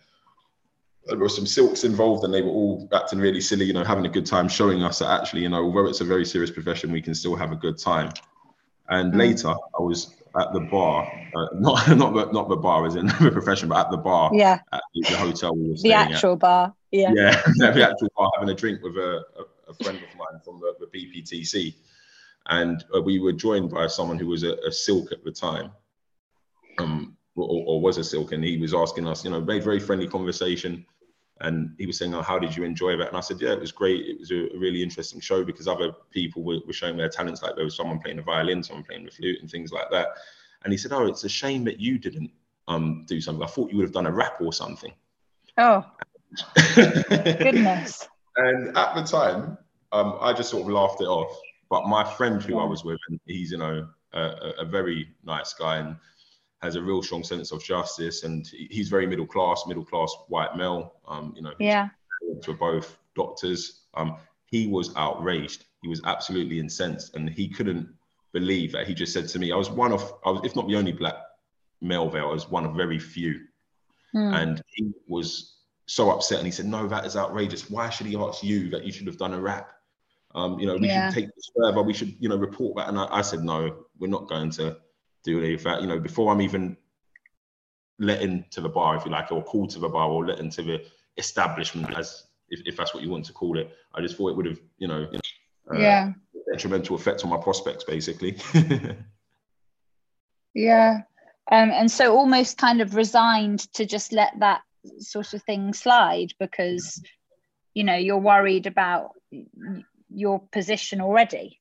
there 1.07 1.17
were 1.17 1.29
some 1.29 1.45
silks 1.45 1.83
involved 1.83 2.23
and 2.23 2.33
they 2.33 2.41
were 2.41 2.49
all 2.49 2.87
acting 2.93 3.19
really 3.19 3.41
silly, 3.41 3.65
you 3.65 3.73
know, 3.73 3.83
having 3.83 4.05
a 4.05 4.09
good 4.09 4.25
time, 4.25 4.47
showing 4.47 4.83
us 4.83 4.99
that 4.99 5.09
actually, 5.09 5.41
you 5.41 5.49
know, 5.49 5.63
although 5.63 5.85
it's 5.87 6.01
a 6.01 6.05
very 6.05 6.25
serious 6.25 6.49
profession, 6.49 6.91
we 6.91 7.01
can 7.01 7.13
still 7.13 7.35
have 7.35 7.51
a 7.51 7.55
good 7.55 7.77
time. 7.77 8.11
And 8.89 9.13
mm. 9.13 9.17
later, 9.17 9.49
I 9.49 9.81
was 9.81 10.15
at 10.39 10.51
the 10.53 10.59
bar, 10.61 11.07
uh, 11.35 11.47
not 11.53 11.87
not 11.95 12.13
the, 12.13 12.31
not 12.31 12.49
the 12.49 12.55
bar 12.55 12.85
as 12.85 12.95
in 12.95 13.07
the 13.21 13.31
profession, 13.31 13.69
but 13.69 13.85
at 13.85 13.91
the 13.91 13.97
bar, 13.97 14.31
yeah, 14.33 14.59
at 14.73 14.81
the, 14.93 15.01
the 15.09 15.17
hotel 15.17 15.55
we 15.55 15.69
were 15.69 15.77
staying 15.77 15.93
the 15.93 16.13
actual 16.13 16.33
at. 16.33 16.39
bar, 16.39 16.73
yeah, 16.91 17.11
yeah, 17.15 17.41
the 17.55 17.87
actual 17.89 18.09
bar, 18.17 18.29
having 18.35 18.49
a 18.49 18.55
drink 18.55 18.81
with 18.83 18.97
a, 18.97 19.23
a, 19.37 19.71
a 19.71 19.73
friend 19.83 19.97
of 19.97 20.17
mine 20.17 20.41
from 20.43 20.59
the, 20.59 20.73
the 20.79 20.87
BPTC, 20.87 21.75
and 22.47 22.83
uh, 22.95 23.01
we 23.01 23.19
were 23.19 23.33
joined 23.33 23.69
by 23.69 23.87
someone 23.87 24.19
who 24.19 24.27
was 24.27 24.43
a, 24.43 24.55
a 24.67 24.71
silk 24.71 25.11
at 25.11 25.23
the 25.23 25.31
time. 25.31 25.71
Um, 26.77 27.15
or, 27.37 27.63
or, 27.67 27.81
was 27.81 27.97
a 27.97 28.03
silk, 28.03 28.31
and 28.31 28.43
he 28.43 28.57
was 28.57 28.73
asking 28.73 29.07
us, 29.07 29.23
you 29.23 29.31
know, 29.31 29.41
very 29.41 29.59
very 29.59 29.79
friendly 29.79 30.07
conversation. 30.07 30.85
And 31.41 31.75
he 31.77 31.85
was 31.85 31.97
saying, 31.97 32.13
"Oh, 32.13 32.21
how 32.21 32.39
did 32.39 32.55
you 32.55 32.63
enjoy 32.63 32.95
that?" 32.97 33.09
And 33.09 33.17
I 33.17 33.19
said, 33.19 33.41
"Yeah, 33.41 33.51
it 33.51 33.59
was 33.59 33.71
great. 33.71 34.05
It 34.05 34.19
was 34.19 34.31
a, 34.31 34.47
really 34.57 34.81
interesting 34.81 35.19
show 35.19 35.43
because 35.43 35.67
other 35.67 35.91
people 36.11 36.43
were, 36.43 36.59
were 36.65 36.73
showing 36.73 36.95
their 36.95 37.09
talents. 37.09 37.41
Like 37.43 37.55
there 37.55 37.65
was 37.65 37.75
someone 37.75 37.99
playing 37.99 38.17
the 38.17 38.23
violin, 38.23 38.63
someone 38.63 38.85
playing 38.85 39.05
the 39.05 39.11
flute, 39.11 39.39
and 39.41 39.51
things 39.51 39.71
like 39.71 39.89
that." 39.91 40.09
And 40.63 40.71
he 40.71 40.77
said, 40.77 40.93
"Oh, 40.93 41.07
it's 41.07 41.25
a 41.25 41.29
shame 41.29 41.65
that 41.65 41.79
you 41.79 41.97
didn't 41.97 42.31
um, 42.69 43.05
do 43.07 43.19
something. 43.19 43.43
I 43.43 43.47
thought 43.47 43.69
you 43.69 43.77
would 43.77 43.85
have 43.85 43.93
done 43.93 44.05
a 44.05 44.11
rap 44.11 44.39
or 44.39 44.53
something." 44.53 44.93
Oh, 45.57 45.83
goodness! 46.75 48.07
And 48.37 48.77
at 48.77 48.95
the 48.95 49.03
time, 49.03 49.57
um, 49.91 50.17
I 50.21 50.31
just 50.31 50.49
sort 50.49 50.63
of 50.63 50.69
laughed 50.69 51.01
it 51.01 51.07
off. 51.07 51.37
But 51.69 51.87
my 51.87 52.03
friend 52.03 52.41
who 52.41 52.59
I 52.59 52.65
was 52.65 52.85
with, 52.85 52.99
and 53.09 53.19
he's 53.25 53.51
you 53.51 53.57
know 53.57 53.87
a, 54.13 54.53
a 54.59 54.65
very 54.65 55.09
nice 55.25 55.53
guy, 55.53 55.77
and 55.77 55.97
has 56.65 56.75
a 56.75 56.81
real 56.81 57.01
strong 57.01 57.23
sense 57.23 57.51
of 57.51 57.63
justice, 57.63 58.23
and 58.23 58.47
he's 58.47 58.89
very 58.89 59.07
middle 59.07 59.25
class, 59.25 59.63
middle 59.67 59.85
class 59.85 60.13
white 60.27 60.55
male. 60.57 60.93
Um, 61.07 61.33
you 61.35 61.41
know, 61.41 61.53
yeah, 61.59 61.89
to 62.41 62.53
both 62.53 62.97
doctors. 63.15 63.81
Um, 63.93 64.17
he 64.45 64.67
was 64.67 64.95
outraged. 64.95 65.65
He 65.81 65.87
was 65.87 66.01
absolutely 66.05 66.59
incensed, 66.59 67.15
and 67.15 67.29
he 67.29 67.47
couldn't 67.47 67.87
believe 68.33 68.71
that. 68.73 68.87
He 68.87 68.93
just 68.93 69.13
said 69.13 69.27
to 69.29 69.39
me, 69.39 69.51
"I 69.51 69.55
was 69.55 69.69
one 69.69 69.91
of, 69.93 70.01
I 70.25 70.31
was, 70.31 70.41
if 70.43 70.55
not 70.55 70.67
the 70.67 70.75
only 70.75 70.91
black 70.91 71.15
male 71.81 72.09
there, 72.09 72.23
I 72.23 72.31
was 72.31 72.49
one 72.49 72.65
of 72.65 72.75
very 72.75 72.99
few." 72.99 73.41
Mm. 74.13 74.41
And 74.41 74.61
he 74.67 74.91
was 75.07 75.55
so 75.85 76.09
upset, 76.11 76.39
and 76.39 76.47
he 76.47 76.51
said, 76.51 76.65
"No, 76.65 76.87
that 76.87 77.05
is 77.05 77.15
outrageous. 77.15 77.69
Why 77.69 77.89
should 77.89 78.07
he 78.07 78.17
ask 78.17 78.43
you 78.43 78.69
that 78.71 78.83
you 78.85 78.91
should 78.91 79.07
have 79.07 79.17
done 79.17 79.33
a 79.33 79.39
rap? 79.39 79.71
Um, 80.33 80.59
you 80.59 80.67
know, 80.67 80.75
we 80.75 80.87
yeah. 80.87 81.09
should 81.09 81.15
take 81.15 81.35
this 81.35 81.49
further. 81.55 81.81
We 81.81 81.93
should, 81.93 82.15
you 82.19 82.29
know, 82.29 82.37
report 82.37 82.75
that." 82.77 82.89
And 82.89 82.97
I, 82.99 83.07
I 83.11 83.21
said, 83.21 83.41
"No, 83.43 83.85
we're 83.99 84.07
not 84.07 84.27
going 84.27 84.49
to." 84.51 84.77
Do 85.25 85.39
any 85.39 85.55
of 85.55 85.63
that. 85.63 85.81
You 85.81 85.87
know, 85.87 85.99
before 85.99 86.31
I'm 86.31 86.41
even 86.41 86.77
let 87.99 88.21
into 88.21 88.61
the 88.61 88.69
bar, 88.69 88.95
if 88.95 89.05
you 89.05 89.11
like, 89.11 89.31
or 89.31 89.43
called 89.43 89.71
to 89.71 89.79
the 89.79 89.89
bar, 89.89 90.09
or 90.09 90.25
let 90.25 90.39
into 90.39 90.61
the 90.61 90.85
establishment, 91.17 91.97
as 91.97 92.27
if, 92.49 92.61
if 92.65 92.77
that's 92.77 92.93
what 92.93 93.03
you 93.03 93.09
want 93.09 93.25
to 93.25 93.33
call 93.33 93.57
it. 93.57 93.75
I 93.93 94.01
just 94.01 94.15
thought 94.15 94.29
it 94.29 94.37
would 94.37 94.45
have, 94.45 94.59
you 94.77 94.87
know, 94.87 95.07
uh, 95.73 95.77
yeah, 95.77 96.11
detrimental 96.51 96.95
effect 96.95 97.23
on 97.23 97.29
my 97.29 97.37
prospects, 97.37 97.83
basically. 97.83 98.37
yeah, 100.53 101.01
um, 101.51 101.71
and 101.71 101.89
so 101.89 102.15
almost 102.15 102.57
kind 102.57 102.81
of 102.81 102.95
resigned 102.95 103.71
to 103.73 103.85
just 103.85 104.13
let 104.13 104.33
that 104.39 104.61
sort 104.99 105.33
of 105.33 105.41
thing 105.43 105.73
slide 105.73 106.33
because, 106.39 107.01
you 107.73 107.83
know, 107.83 107.95
you're 107.95 108.17
worried 108.17 108.67
about 108.67 109.11
your 110.09 110.39
position 110.51 111.01
already. 111.01 111.59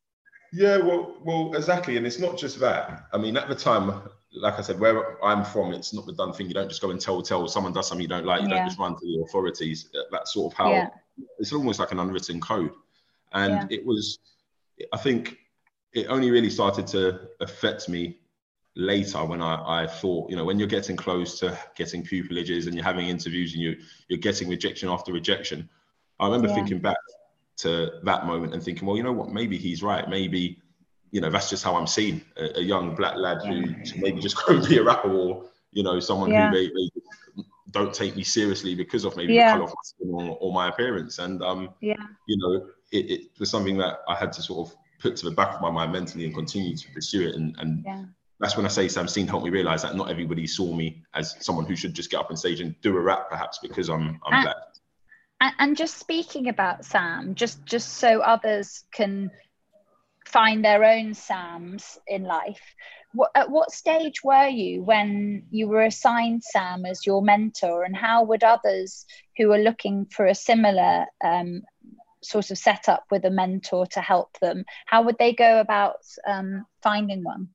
Yeah, 0.55 0.77
well, 0.79 1.17
well, 1.25 1.53
exactly, 1.57 1.97
and 1.97 2.07
it's 2.07 2.21
not 2.21 2.38
just 2.38 2.61
that. 2.61 3.07
I 3.12 3.19
mean, 3.19 3.37
at 3.37 3.49
the 3.49 3.57
time, 3.57 4.03
like 4.33 4.57
I 4.57 4.62
said, 4.62 4.79
where 4.79 5.23
I'm 5.25 5.45
from, 5.45 5.73
it's 5.73 5.93
not 5.93 6.07
the 6.07 6.12
done 6.12 6.33
thing. 6.33 6.47
You 6.47 6.55
don't 6.55 6.69
just 6.69 6.81
go 6.81 6.90
and 6.90 7.01
tell 7.01 7.21
tell 7.23 7.49
someone 7.49 7.73
does 7.73 7.88
something 7.88 8.03
you 8.03 8.09
don't 8.09 8.25
like. 8.25 8.43
You 8.43 8.49
yeah. 8.49 8.59
don't 8.59 8.67
just 8.67 8.79
run 8.79 8.95
to 8.95 9.01
the 9.01 9.25
authorities. 9.25 9.90
That's 10.12 10.33
sort 10.33 10.53
of 10.53 10.57
how 10.57 10.71
yeah. 10.71 10.88
it's 11.38 11.53
almost 11.53 11.81
like 11.81 11.90
an 11.90 11.99
unwritten 11.99 12.40
code. 12.40 12.71
And 13.33 13.69
yeah. 13.69 13.79
it 13.79 13.85
was, 13.85 14.21
I 14.93 14.97
think, 14.97 15.38
it 15.93 16.07
only 16.07 16.31
really 16.31 16.51
started 16.51 16.87
to 16.88 17.29
affect 17.40 17.88
me 17.88 18.19
later 18.77 19.25
when 19.25 19.43
I, 19.43 19.83
I 19.83 19.87
thought, 19.88 20.31
you 20.31 20.37
know, 20.37 20.45
when 20.45 20.61
you're 20.61 20.69
getting 20.69 20.95
close 20.97 21.40
to 21.40 21.59
getting 21.75 22.05
pupilages 22.05 22.67
and 22.67 22.77
you're 22.77 22.85
having 22.85 23.09
interviews 23.09 23.55
and 23.55 23.62
you 23.62 23.77
you're 24.07 24.21
getting 24.21 24.49
rejection 24.49 24.88
after 24.88 25.12
rejection. 25.12 25.69
I 26.21 26.27
remember 26.27 26.47
thinking 26.55 26.79
back 26.79 26.97
to 27.57 28.01
that 28.03 28.27
moment 28.27 28.55
and 28.55 28.62
thinking, 28.62 28.87
well, 28.87 28.97
you 28.97 29.03
know 29.03 29.12
what, 29.12 29.31
maybe 29.31 29.57
he's 29.57 29.83
right. 29.83 30.09
Maybe, 30.09 30.59
you 31.11 31.21
know, 31.21 31.31
that's 31.31 31.51
just 31.51 31.64
how 31.64 31.77
I'm 31.77 31.87
seen. 31.87 32.25
A, 32.37 32.59
a 32.59 32.62
young 32.62 32.95
black 32.95 33.17
lad 33.17 33.38
yeah. 33.45 33.53
who 33.53 34.01
maybe 34.01 34.21
just 34.21 34.37
go 34.47 34.55
and 34.55 34.67
be 34.67 34.79
a 34.79 34.83
rapper 34.83 35.12
or, 35.12 35.45
you 35.71 35.83
know, 35.83 36.01
someone 36.01 36.31
yeah. 36.31 36.51
who 36.51 36.57
they, 36.57 36.67
they, 36.67 37.45
don't 37.71 37.93
take 37.93 38.14
me 38.14 38.23
seriously 38.23 38.75
because 38.75 39.05
of 39.05 39.17
maybe 39.17 39.35
yeah. 39.35 39.53
the 39.53 39.59
color 39.59 39.64
of 39.64 39.71
my 39.71 39.83
skin 39.83 40.11
or, 40.12 40.38
or, 40.40 40.53
my 40.53 40.69
appearance. 40.69 41.19
And, 41.19 41.43
um, 41.43 41.71
yeah. 41.81 41.97
you 42.29 42.37
know, 42.38 42.69
it, 42.93 43.11
it, 43.11 43.21
was 43.40 43.51
something 43.51 43.77
that 43.79 43.99
I 44.07 44.14
had 44.14 44.33
to 44.35 44.43
sort 44.43 44.69
of 44.69 44.77
put 45.01 45.17
to 45.17 45.29
the 45.29 45.35
back 45.35 45.57
of 45.57 45.61
my 45.61 45.73
mind 45.73 45.90
mentally 45.90 46.25
and 46.25 46.33
continue 46.33 46.77
to 46.77 46.93
pursue 46.93 47.29
it. 47.29 47.35
And, 47.35 47.57
and 47.59 47.83
yeah. 47.85 48.05
that's 48.38 48.57
when 48.57 48.64
I 48.64 48.69
say 48.69 48.87
Sam 48.87 49.09
Steen 49.09 49.27
helped 49.27 49.45
me 49.45 49.51
realize 49.51 49.83
that 49.83 49.97
not 49.97 50.09
everybody 50.09 50.47
saw 50.47 50.73
me 50.73 51.03
as 51.14 51.35
someone 51.45 51.64
who 51.64 51.75
should 51.75 51.95
just 51.95 52.12
get 52.12 52.21
up 52.21 52.31
on 52.31 52.37
stage 52.37 52.61
and 52.61 52.81
do 52.81 52.97
a 52.97 53.01
rap, 53.01 53.29
perhaps 53.29 53.59
because 53.59 53.88
I'm, 53.88 54.21
I'm 54.25 54.45
black 54.45 54.57
and 55.40 55.77
just 55.77 55.99
speaking 55.99 56.49
about 56.49 56.85
Sam, 56.85 57.35
just 57.35 57.64
just 57.66 57.94
so 57.94 58.20
others 58.20 58.85
can 58.92 59.31
find 60.27 60.64
their 60.64 60.85
own 60.85 61.14
Sams 61.14 61.99
in 62.07 62.25
life. 62.25 62.62
What, 63.12 63.31
at 63.37 63.51
what 63.51 63.70
stage 63.70 64.25
were 64.25 64.49
you 64.49 64.83
when 64.83 65.44
you 65.51 65.68
were 65.68 65.85
assigned 65.85 66.42
Sam 66.42 66.85
as 66.85 67.07
your 67.07 67.23
mentor, 67.23 67.85
and 67.85 67.94
how 67.94 68.25
would 68.25 68.42
others 68.42 69.07
who 69.37 69.53
are 69.53 69.59
looking 69.59 70.07
for 70.07 70.27
a 70.27 70.35
similar 70.35 71.07
um, 71.25 71.62
sort 72.25 72.51
of 72.51 72.59
setup 72.59 73.05
with 73.11 73.25
a 73.25 73.31
mentor 73.31 73.87
to 73.87 74.01
help 74.01 74.38
them, 74.40 74.64
how 74.87 75.03
would 75.03 75.16
they 75.18 75.33
go 75.33 75.61
about 75.61 75.97
um, 76.27 76.66
finding 76.83 77.23
one? 77.23 77.49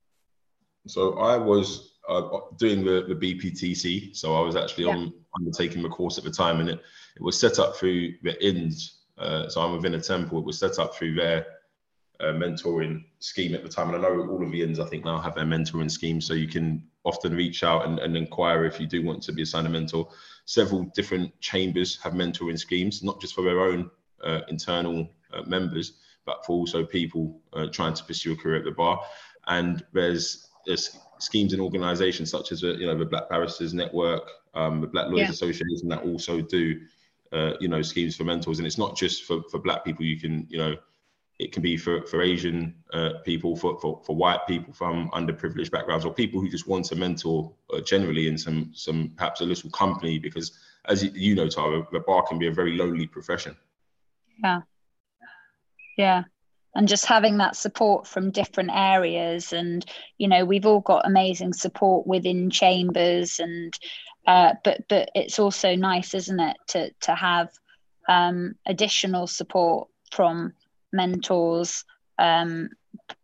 So 0.87 1.17
I 1.17 1.37
was 1.37 1.98
uh, 2.09 2.39
doing 2.57 2.83
the, 2.83 3.05
the 3.07 3.15
BPTC, 3.15 4.15
so 4.15 4.35
I 4.35 4.41
was 4.41 4.55
actually 4.55 4.85
yeah. 4.85 4.95
on 4.95 5.13
undertaking 5.37 5.83
the 5.83 5.89
course 5.89 6.17
at 6.17 6.23
the 6.23 6.31
time, 6.31 6.59
and 6.59 6.69
it 6.69 6.81
it 7.15 7.21
was 7.21 7.39
set 7.39 7.59
up 7.59 7.75
through 7.75 8.13
the 8.23 8.41
Inns. 8.45 8.99
Uh, 9.17 9.49
so 9.49 9.61
I'm 9.61 9.75
with 9.75 9.85
Inner 9.85 9.99
Temple. 9.99 10.39
It 10.39 10.45
was 10.45 10.57
set 10.57 10.79
up 10.79 10.95
through 10.95 11.15
their 11.15 11.45
uh, 12.21 12.33
mentoring 12.33 13.03
scheme 13.19 13.53
at 13.53 13.63
the 13.63 13.69
time. 13.69 13.93
And 13.93 13.97
I 13.97 14.09
know 14.09 14.27
all 14.29 14.43
of 14.43 14.51
the 14.51 14.61
Inns, 14.61 14.79
I 14.79 14.85
think, 14.85 15.03
now 15.03 15.19
have 15.19 15.35
their 15.35 15.45
mentoring 15.45 15.91
scheme. 15.91 16.21
So 16.21 16.33
you 16.33 16.47
can 16.47 16.83
often 17.03 17.35
reach 17.35 17.63
out 17.63 17.85
and, 17.85 17.99
and 17.99 18.15
inquire 18.15 18.65
if 18.65 18.79
you 18.79 18.87
do 18.87 19.03
want 19.03 19.21
to 19.23 19.33
be 19.33 19.41
assigned 19.41 19.67
a 19.67 19.69
mentor. 19.69 20.09
Several 20.45 20.83
different 20.95 21.37
chambers 21.41 21.99
have 22.01 22.13
mentoring 22.13 22.57
schemes, 22.57 23.03
not 23.03 23.19
just 23.19 23.35
for 23.35 23.43
their 23.43 23.59
own 23.59 23.91
uh, 24.23 24.41
internal 24.47 25.09
uh, 25.33 25.43
members, 25.43 25.93
but 26.25 26.45
for 26.45 26.53
also 26.53 26.85
people 26.85 27.41
uh, 27.53 27.67
trying 27.67 27.93
to 27.93 28.03
pursue 28.03 28.33
a 28.33 28.35
career 28.35 28.57
at 28.57 28.63
the 28.63 28.71
bar. 28.71 29.01
And 29.47 29.83
there's, 29.93 30.48
schemes 31.19 31.53
and 31.53 31.61
organisations 31.61 32.31
such 32.31 32.51
as 32.51 32.61
you 32.61 32.85
know 32.85 32.97
the 32.97 33.05
Black 33.05 33.29
Barristers 33.29 33.73
Network, 33.73 34.29
um, 34.53 34.81
the 34.81 34.87
Black 34.87 35.07
Lawyers 35.07 35.27
yeah. 35.27 35.31
Association 35.31 35.89
that 35.89 36.03
also 36.03 36.41
do 36.41 36.79
uh, 37.31 37.53
you 37.59 37.67
know 37.67 37.81
schemes 37.81 38.15
for 38.15 38.23
mentors. 38.23 38.59
And 38.59 38.67
it's 38.67 38.77
not 38.77 38.95
just 38.95 39.23
for, 39.23 39.41
for 39.51 39.59
black 39.59 39.85
people. 39.85 40.05
You 40.05 40.19
can 40.19 40.47
you 40.49 40.57
know 40.57 40.75
it 41.39 41.53
can 41.53 41.63
be 41.63 41.77
for, 41.77 42.05
for 42.05 42.21
asian 42.21 42.75
uh, 42.91 43.11
people 43.23 43.55
for, 43.55 43.79
for, 43.79 44.01
for 44.05 44.13
white 44.13 44.45
people 44.45 44.73
from 44.73 45.09
underprivileged 45.11 45.71
backgrounds 45.71 46.03
or 46.03 46.13
people 46.13 46.41
who 46.41 46.49
just 46.49 46.67
want 46.67 46.83
to 46.83 46.97
mentor 46.97 47.49
uh, 47.73 47.79
generally 47.79 48.27
in 48.27 48.37
some 48.37 48.69
some 48.73 49.13
perhaps 49.15 49.39
a 49.39 49.45
little 49.45 49.69
company 49.69 50.19
because 50.19 50.59
as 50.89 51.01
you 51.01 51.35
know 51.35 51.47
tara 51.47 51.87
the 51.93 51.99
bar 52.01 52.23
can 52.27 52.37
be 52.37 52.47
a 52.47 52.51
very 52.51 52.75
lonely 52.75 53.07
profession. 53.07 53.55
Yeah. 54.43 54.59
Yeah 55.97 56.23
and 56.79 56.87
just 56.87 57.05
having 57.05 57.39
that 57.39 57.57
support 57.57 58.07
from 58.07 58.31
different 58.31 58.69
areas. 58.73 59.51
And 59.51 59.85
you 60.17 60.29
know 60.29 60.45
we've 60.45 60.65
all 60.65 60.79
got 60.79 61.05
amazing 61.05 61.51
support 61.51 62.07
within 62.07 62.49
chambers 62.49 63.39
and 63.39 63.77
uh, 64.25 64.53
but 64.63 64.87
but 64.87 65.09
it's 65.13 65.39
also 65.39 65.75
nice, 65.75 66.13
isn't 66.13 66.39
it, 66.39 66.55
to 66.67 66.91
to 67.01 67.13
have 67.13 67.49
um, 68.07 68.55
additional 68.65 69.27
support 69.27 69.89
from 70.13 70.53
mentors 70.93 71.83
um, 72.17 72.69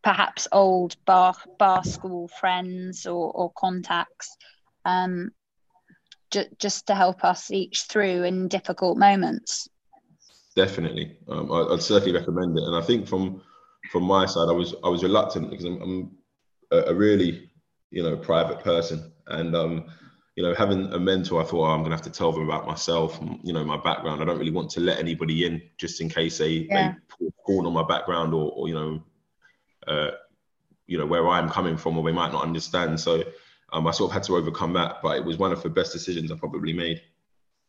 perhaps 0.03 0.49
old 0.51 0.97
bar 1.05 1.33
bar 1.57 1.85
school 1.85 2.27
friends 2.27 3.05
or, 3.05 3.31
or 3.31 3.53
contacts 3.55 4.35
um, 4.83 5.31
just 6.59 6.87
to 6.87 6.93
help 6.93 7.23
us 7.23 7.51
each 7.51 7.83
through 7.83 8.23
in 8.23 8.49
difficult 8.49 8.97
moments 8.97 9.69
definitely 10.55 11.17
um, 11.27 11.51
I, 11.51 11.63
would 11.63 11.81
certainly 11.81 12.17
recommend 12.17 12.57
it 12.57 12.63
and 12.63 12.75
i 12.75 12.81
think 12.81 13.07
from 13.07 13.41
from 13.91 14.03
my 14.03 14.25
side 14.25 14.49
i 14.49 14.53
was 14.53 14.75
i 14.83 14.89
was 14.89 15.03
reluctant 15.03 15.49
because 15.49 15.65
i'm, 15.65 15.81
I'm 15.81 16.11
a, 16.71 16.91
a, 16.91 16.93
really 16.93 17.49
you 17.91 18.03
know 18.03 18.15
private 18.15 18.59
person 18.59 19.11
and 19.27 19.55
um 19.55 19.85
you 20.35 20.43
know 20.43 20.53
having 20.53 20.91
a 20.93 20.99
mentor 20.99 21.41
i 21.41 21.45
thought 21.45 21.67
oh, 21.67 21.71
i'm 21.71 21.83
gonna 21.83 21.95
have 21.95 22.03
to 22.03 22.09
tell 22.09 22.31
them 22.31 22.43
about 22.43 22.65
myself 22.65 23.19
and, 23.21 23.39
you 23.43 23.53
know 23.53 23.63
my 23.63 23.77
background 23.77 24.21
i 24.21 24.25
don't 24.25 24.39
really 24.39 24.51
want 24.51 24.69
to 24.71 24.79
let 24.79 24.99
anybody 24.99 25.45
in 25.45 25.61
just 25.77 26.01
in 26.01 26.09
case 26.09 26.37
they 26.37 26.67
yeah. 26.69 26.93
they 27.19 27.27
pour 27.45 27.65
on 27.65 27.73
my 27.73 27.83
background 27.83 28.33
or, 28.33 28.51
or 28.51 28.67
you 28.67 28.73
know 28.73 29.03
uh, 29.87 30.11
you 30.87 30.97
know 30.97 31.05
where 31.05 31.27
I'm 31.27 31.49
coming 31.49 31.77
from, 31.77 31.97
or 31.97 32.03
they 32.03 32.11
might 32.11 32.31
not 32.31 32.43
understand. 32.43 32.99
So 32.99 33.23
um, 33.73 33.87
I 33.87 33.91
sort 33.91 34.11
of 34.11 34.13
had 34.13 34.23
to 34.23 34.35
overcome 34.35 34.73
that, 34.73 34.97
but 35.01 35.17
it 35.17 35.25
was 35.25 35.37
one 35.37 35.51
of 35.51 35.63
the 35.63 35.69
best 35.69 35.93
decisions 35.93 36.31
I 36.31 36.35
probably 36.35 36.73
made. 36.73 37.01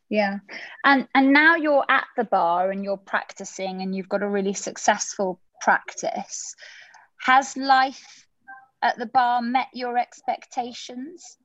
Yeah, 0.09 0.39
and 0.85 1.09
and 1.15 1.33
now 1.33 1.57
you're 1.57 1.85
at 1.89 2.07
the 2.17 2.25
bar 2.25 2.71
and 2.71 2.85
you're 2.85 2.97
practicing, 2.97 3.83
and 3.83 3.95
you've 3.95 4.09
got 4.09 4.23
a 4.23 4.29
really 4.29 4.55
successful 4.55 5.41
practice. 5.61 6.55
Has 7.23 7.57
life 7.57 8.27
at 8.83 8.99
the 8.99 9.07
bar 9.07 9.43
met 9.43 9.69
your 9.73 9.99
expectations? 9.99 11.39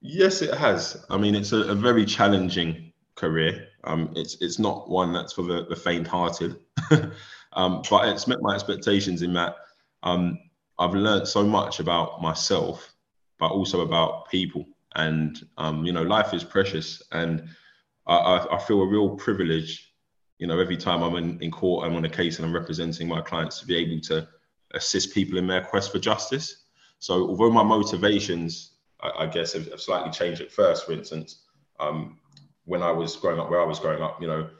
Yes, 0.00 0.42
it 0.42 0.54
has. 0.54 1.04
I 1.10 1.16
mean, 1.16 1.34
it's 1.34 1.52
a, 1.52 1.58
a 1.58 1.74
very 1.74 2.04
challenging 2.04 2.92
career. 3.14 3.68
Um, 3.84 4.12
it's 4.16 4.36
it's 4.40 4.58
not 4.58 4.88
one 4.88 5.12
that's 5.12 5.32
for 5.32 5.42
the, 5.42 5.66
the 5.68 5.76
faint-hearted, 5.76 6.58
um, 7.52 7.82
but 7.88 8.08
it's 8.08 8.26
met 8.26 8.38
my 8.40 8.54
expectations 8.54 9.22
in 9.22 9.32
that 9.34 9.56
um, 10.02 10.38
I've 10.78 10.94
learned 10.94 11.28
so 11.28 11.44
much 11.44 11.80
about 11.80 12.22
myself, 12.22 12.94
but 13.38 13.50
also 13.50 13.82
about 13.82 14.28
people. 14.30 14.66
And 14.96 15.40
um, 15.58 15.84
you 15.84 15.92
know, 15.92 16.02
life 16.02 16.34
is 16.34 16.42
precious, 16.42 17.02
and 17.12 17.48
I, 18.14 18.56
I, 18.56 18.58
feel 18.58 18.82
a 18.82 18.86
real 18.86 19.10
privilege. 19.10 19.92
You 20.38 20.46
know, 20.46 20.58
every 20.58 20.76
time 20.76 21.02
I'm 21.02 21.16
in, 21.16 21.40
in 21.40 21.50
court, 21.50 21.86
I'm 21.86 21.94
on 21.94 22.04
a 22.04 22.08
case, 22.08 22.38
and 22.38 22.46
I'm 22.46 22.54
representing 22.54 23.06
my 23.06 23.20
clients 23.20 23.60
to 23.60 23.66
be 23.66 23.76
able 23.76 24.00
to 24.02 24.26
assist 24.72 25.14
people 25.14 25.38
in 25.38 25.46
their 25.46 25.62
quest 25.62 25.92
for 25.92 25.98
justice. 25.98 26.64
So, 26.98 27.28
although 27.28 27.50
my 27.50 27.62
motivations, 27.62 28.72
I, 29.00 29.10
I 29.20 29.26
guess, 29.26 29.52
have, 29.52 29.70
have, 29.70 29.80
slightly 29.80 30.10
changed 30.10 30.40
at 30.40 30.50
first, 30.50 30.86
for 30.86 30.92
instance, 30.92 31.42
um, 31.78 32.18
when 32.64 32.82
I 32.82 32.90
was 32.90 33.16
growing 33.16 33.38
up, 33.38 33.50
where 33.50 33.60
I 33.60 33.66
was 33.66 33.78
growing 33.78 34.02
up, 34.02 34.20
you 34.20 34.26
know, 34.26 34.50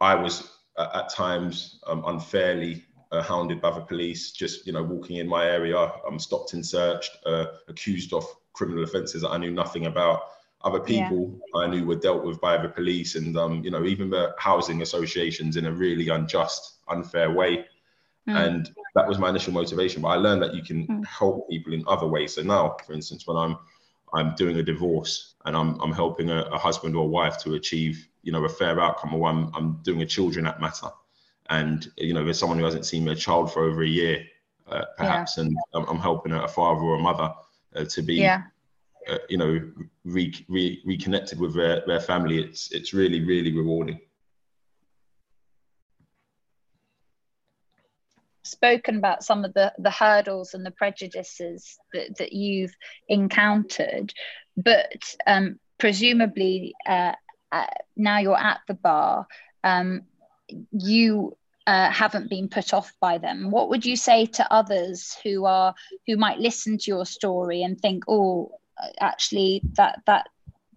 I 0.00 0.14
was 0.14 0.50
at, 0.78 0.94
at 0.94 1.08
times 1.08 1.80
um, 1.86 2.02
unfairly 2.06 2.84
uh, 3.12 3.22
hounded 3.22 3.60
by 3.60 3.70
the 3.70 3.80
police, 3.80 4.32
just 4.32 4.66
you 4.66 4.72
know 4.72 4.82
walking 4.82 5.16
in 5.16 5.28
my 5.28 5.46
area. 5.46 5.92
I'm 6.06 6.18
stopped 6.18 6.54
and 6.54 6.64
searched, 6.64 7.16
uh, 7.24 7.46
accused 7.68 8.12
of 8.12 8.24
criminal 8.52 8.84
offences 8.84 9.22
that 9.22 9.30
I 9.30 9.38
knew 9.38 9.50
nothing 9.50 9.86
about. 9.86 10.22
Other 10.62 10.80
people 10.80 11.38
yeah. 11.54 11.60
I 11.60 11.66
knew 11.68 11.84
were 11.84 11.96
dealt 11.96 12.24
with 12.24 12.40
by 12.40 12.56
the 12.56 12.68
police, 12.68 13.14
and 13.14 13.36
um, 13.36 13.62
you 13.62 13.70
know 13.70 13.84
even 13.84 14.10
the 14.10 14.34
housing 14.38 14.82
associations 14.82 15.56
in 15.56 15.66
a 15.66 15.72
really 15.72 16.08
unjust, 16.08 16.78
unfair 16.88 17.30
way. 17.30 17.66
Mm. 18.28 18.46
And 18.46 18.70
that 18.96 19.06
was 19.06 19.18
my 19.18 19.28
initial 19.28 19.52
motivation. 19.52 20.02
But 20.02 20.08
I 20.08 20.16
learned 20.16 20.42
that 20.42 20.54
you 20.54 20.62
can 20.62 20.86
mm. 20.86 21.06
help 21.06 21.48
people 21.48 21.72
in 21.72 21.84
other 21.86 22.06
ways. 22.06 22.34
So 22.34 22.42
now, 22.42 22.76
for 22.84 22.94
instance, 22.94 23.26
when 23.26 23.36
I'm 23.36 23.58
I'm 24.14 24.34
doing 24.34 24.56
a 24.56 24.62
divorce 24.62 25.34
and 25.44 25.56
I'm 25.56 25.80
I'm 25.80 25.92
helping 25.92 26.30
a, 26.30 26.42
a 26.42 26.58
husband 26.58 26.96
or 26.96 27.04
a 27.04 27.08
wife 27.08 27.38
to 27.38 27.54
achieve 27.54 28.08
you 28.22 28.32
know 28.32 28.44
a 28.44 28.48
fair 28.48 28.80
outcome, 28.80 29.14
or 29.14 29.28
I'm 29.28 29.54
I'm 29.54 29.80
doing 29.82 30.02
a 30.02 30.06
children 30.06 30.46
act 30.46 30.60
matter 30.60 30.88
and 31.50 31.90
you 31.96 32.14
know 32.14 32.24
there's 32.24 32.38
someone 32.38 32.58
who 32.58 32.64
hasn't 32.64 32.86
seen 32.86 33.04
their 33.04 33.14
child 33.14 33.52
for 33.52 33.64
over 33.64 33.82
a 33.82 33.88
year 33.88 34.24
uh, 34.68 34.84
perhaps 34.96 35.36
yeah. 35.36 35.44
and 35.44 35.56
I'm, 35.74 35.84
I'm, 35.84 35.98
helping 35.98 36.32
a 36.32 36.48
father 36.48 36.80
or 36.80 36.96
a 36.96 37.00
mother 37.00 37.32
uh, 37.74 37.84
to 37.84 38.02
be 38.02 38.14
yeah. 38.14 38.42
Uh, 39.08 39.18
you 39.28 39.38
know 39.38 39.60
re, 40.04 40.32
re, 40.48 40.82
reconnected 40.84 41.38
with 41.38 41.54
their, 41.54 41.82
their 41.86 42.00
family 42.00 42.38
it's 42.38 42.72
it's 42.72 42.92
really 42.92 43.24
really 43.24 43.52
rewarding. 43.52 44.00
Spoken 48.44 48.96
about 48.96 49.24
some 49.24 49.44
of 49.44 49.54
the 49.54 49.72
the 49.78 49.90
hurdles 49.90 50.54
and 50.54 50.64
the 50.64 50.70
prejudices 50.70 51.78
that, 51.92 52.16
that 52.18 52.32
you've 52.32 52.74
encountered 53.08 54.12
but 54.56 55.14
um, 55.26 55.58
presumably 55.78 56.74
uh, 56.86 57.12
uh 57.52 57.66
now 57.96 58.18
you're 58.18 58.38
at 58.38 58.60
the 58.68 58.74
bar 58.74 59.26
um, 59.64 60.02
you 60.70 61.36
uh, 61.66 61.90
haven't 61.90 62.30
been 62.30 62.48
put 62.48 62.72
off 62.72 62.92
by 63.00 63.18
them. 63.18 63.50
What 63.50 63.68
would 63.70 63.84
you 63.84 63.96
say 63.96 64.26
to 64.26 64.52
others 64.52 65.16
who 65.24 65.44
are 65.44 65.74
who 66.06 66.16
might 66.16 66.38
listen 66.38 66.78
to 66.78 66.90
your 66.90 67.04
story 67.04 67.62
and 67.62 67.78
think 67.78 68.04
oh 68.06 68.52
actually 69.00 69.62
that 69.76 70.00
that 70.06 70.28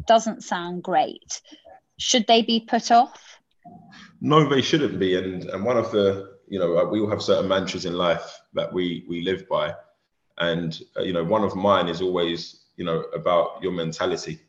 doesn't 0.07 0.43
sound 0.43 0.83
great. 0.83 1.41
Should 1.97 2.27
they 2.27 2.41
be 2.41 2.61
put 2.61 2.91
off? 2.91 3.39
No 4.21 4.47
they 4.47 4.61
shouldn't 4.61 4.99
be. 4.99 5.15
And 5.15 5.45
and 5.45 5.63
one 5.63 5.77
of 5.77 5.91
the 5.91 6.37
you 6.47 6.59
know 6.59 6.85
we 6.85 6.99
all 6.99 7.09
have 7.09 7.21
certain 7.21 7.47
mantras 7.47 7.85
in 7.85 7.93
life 7.93 8.39
that 8.53 8.71
we 8.73 9.05
we 9.07 9.21
live 9.21 9.47
by. 9.47 9.75
And 10.37 10.79
uh, 10.97 11.01
you 11.01 11.13
know 11.13 11.23
one 11.23 11.43
of 11.43 11.55
mine 11.55 11.87
is 11.87 12.01
always 12.01 12.65
you 12.77 12.85
know 12.85 13.01
about 13.13 13.61
your 13.61 13.71
mentality 13.71 14.39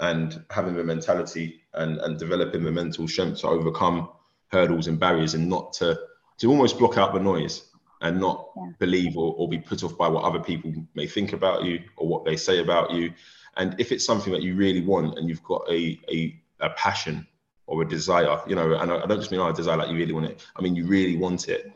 and 0.00 0.42
having 0.50 0.74
the 0.74 0.84
mentality 0.84 1.62
and 1.74 1.98
and 1.98 2.18
developing 2.18 2.64
the 2.64 2.72
mental 2.72 3.08
strength 3.08 3.40
to 3.40 3.48
overcome 3.48 4.10
hurdles 4.48 4.86
and 4.86 4.98
barriers 4.98 5.34
and 5.34 5.48
not 5.48 5.72
to 5.72 5.98
to 6.38 6.48
almost 6.48 6.78
block 6.78 6.98
out 6.98 7.12
the 7.12 7.20
noise 7.20 7.69
and 8.00 8.20
not 8.20 8.50
yeah. 8.56 8.70
believe 8.78 9.16
or, 9.16 9.34
or 9.36 9.48
be 9.48 9.58
put 9.58 9.82
off 9.82 9.96
by 9.98 10.08
what 10.08 10.24
other 10.24 10.40
people 10.40 10.72
may 10.94 11.06
think 11.06 11.32
about 11.32 11.64
you 11.64 11.80
or 11.96 12.08
what 12.08 12.24
they 12.24 12.36
say 12.36 12.60
about 12.60 12.90
you 12.90 13.12
and 13.56 13.74
if 13.78 13.92
it's 13.92 14.04
something 14.04 14.32
that 14.32 14.42
you 14.42 14.54
really 14.54 14.80
want 14.80 15.18
and 15.18 15.28
you've 15.28 15.42
got 15.42 15.62
a 15.70 15.98
a, 16.10 16.40
a 16.60 16.70
passion 16.70 17.26
or 17.66 17.82
a 17.82 17.88
desire 17.88 18.40
you 18.46 18.54
know 18.54 18.74
and 18.74 18.90
I, 18.90 19.02
I 19.02 19.06
don't 19.06 19.18
just 19.18 19.30
mean 19.30 19.40
oh, 19.40 19.48
a 19.48 19.52
desire 19.52 19.76
like 19.76 19.90
you 19.90 19.96
really 19.96 20.12
want 20.12 20.26
it 20.26 20.44
i 20.56 20.62
mean 20.62 20.74
you 20.74 20.86
really 20.86 21.16
want 21.16 21.48
it 21.48 21.72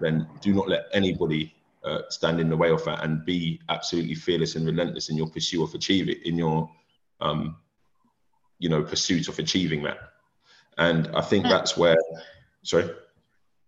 then 0.00 0.26
do 0.40 0.52
not 0.52 0.68
let 0.68 0.86
anybody 0.92 1.54
uh, 1.84 2.02
stand 2.10 2.38
in 2.40 2.48
the 2.48 2.56
way 2.56 2.70
of 2.70 2.84
that 2.84 3.02
and 3.02 3.24
be 3.24 3.60
absolutely 3.68 4.14
fearless 4.14 4.54
and 4.54 4.66
relentless 4.66 5.10
in 5.10 5.16
your 5.16 5.28
pursuit 5.28 5.62
of 5.62 5.74
achieving 5.74 6.16
in 6.24 6.36
your 6.36 6.70
um, 7.20 7.56
you 8.58 8.68
know 8.68 8.82
pursuit 8.82 9.28
of 9.28 9.38
achieving 9.38 9.82
that 9.82 9.98
and 10.78 11.08
I 11.14 11.20
think 11.20 11.44
that's 11.44 11.76
where. 11.76 11.96
Sorry. 12.62 12.90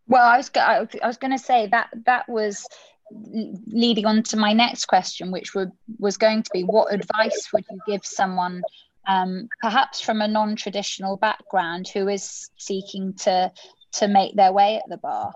Well, 0.06 0.24
I 0.24 0.36
was 0.36 0.50
I 0.54 1.06
was 1.06 1.16
going 1.16 1.32
to 1.36 1.42
say 1.42 1.66
that 1.68 1.88
that 2.04 2.28
was 2.28 2.66
leading 3.10 4.06
on 4.06 4.22
to 4.24 4.36
my 4.36 4.52
next 4.52 4.86
question, 4.86 5.30
which 5.30 5.54
would 5.54 5.70
was 5.98 6.16
going 6.16 6.42
to 6.42 6.50
be, 6.52 6.62
what 6.62 6.92
advice 6.92 7.48
would 7.52 7.64
you 7.70 7.78
give 7.86 8.04
someone, 8.04 8.62
um, 9.06 9.48
perhaps 9.62 10.00
from 10.00 10.20
a 10.20 10.28
non-traditional 10.28 11.16
background, 11.16 11.88
who 11.88 12.08
is 12.08 12.50
seeking 12.56 13.14
to 13.14 13.52
to 13.92 14.08
make 14.08 14.34
their 14.36 14.52
way 14.52 14.76
at 14.76 14.88
the 14.88 14.96
bar? 14.96 15.32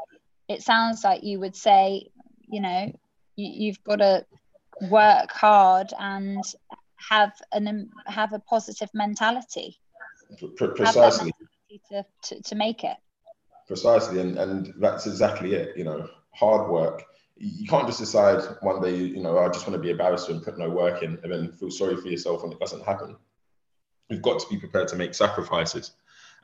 It 0.48 0.62
sounds 0.62 1.04
like 1.04 1.22
you 1.22 1.40
would 1.40 1.56
say, 1.56 2.10
you 2.48 2.60
know, 2.60 2.92
you, 3.36 3.66
you've 3.66 3.84
got 3.84 3.96
to 3.96 4.26
work 4.90 5.30
hard 5.30 5.92
and 5.98 6.42
have 6.96 7.32
an 7.52 7.90
have 8.06 8.32
a 8.32 8.38
positive 8.38 8.90
mentality. 8.94 9.78
Precisely 10.56 11.32
to, 11.90 12.04
to, 12.24 12.42
to 12.42 12.54
make 12.54 12.84
it. 12.84 12.96
Precisely, 13.68 14.20
and, 14.20 14.38
and 14.38 14.74
that's 14.78 15.06
exactly 15.06 15.52
it. 15.52 15.76
You 15.76 15.84
know, 15.84 16.08
hard 16.30 16.70
work. 16.70 17.04
You 17.36 17.68
can't 17.68 17.86
just 17.86 18.00
decide 18.00 18.42
one 18.62 18.80
day, 18.80 18.96
you 18.96 19.22
know, 19.22 19.38
I 19.38 19.48
just 19.48 19.68
want 19.68 19.74
to 19.74 19.86
be 19.86 19.92
a 19.92 19.94
barrister 19.94 20.32
and 20.32 20.42
put 20.42 20.58
no 20.58 20.70
work 20.70 21.02
in, 21.02 21.18
and 21.22 21.30
then 21.30 21.52
feel 21.52 21.70
sorry 21.70 21.96
for 21.96 22.08
yourself 22.08 22.42
when 22.42 22.50
it 22.50 22.58
doesn't 22.58 22.84
happen. 22.84 23.14
You've 24.08 24.22
got 24.22 24.40
to 24.40 24.48
be 24.48 24.56
prepared 24.56 24.88
to 24.88 24.96
make 24.96 25.14
sacrifices, 25.14 25.92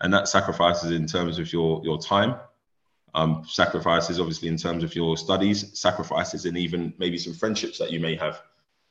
and 0.02 0.12
that 0.12 0.28
sacrifices 0.28 0.90
in 0.90 1.06
terms 1.06 1.38
of 1.38 1.50
your 1.50 1.80
your 1.82 1.98
time, 1.98 2.36
um, 3.14 3.42
sacrifices 3.48 4.20
obviously 4.20 4.48
in 4.48 4.58
terms 4.58 4.84
of 4.84 4.94
your 4.94 5.16
studies, 5.16 5.78
sacrifices 5.78 6.44
and 6.44 6.58
even 6.58 6.92
maybe 6.98 7.16
some 7.16 7.32
friendships 7.32 7.78
that 7.78 7.90
you 7.90 8.00
may 8.00 8.16
have. 8.16 8.42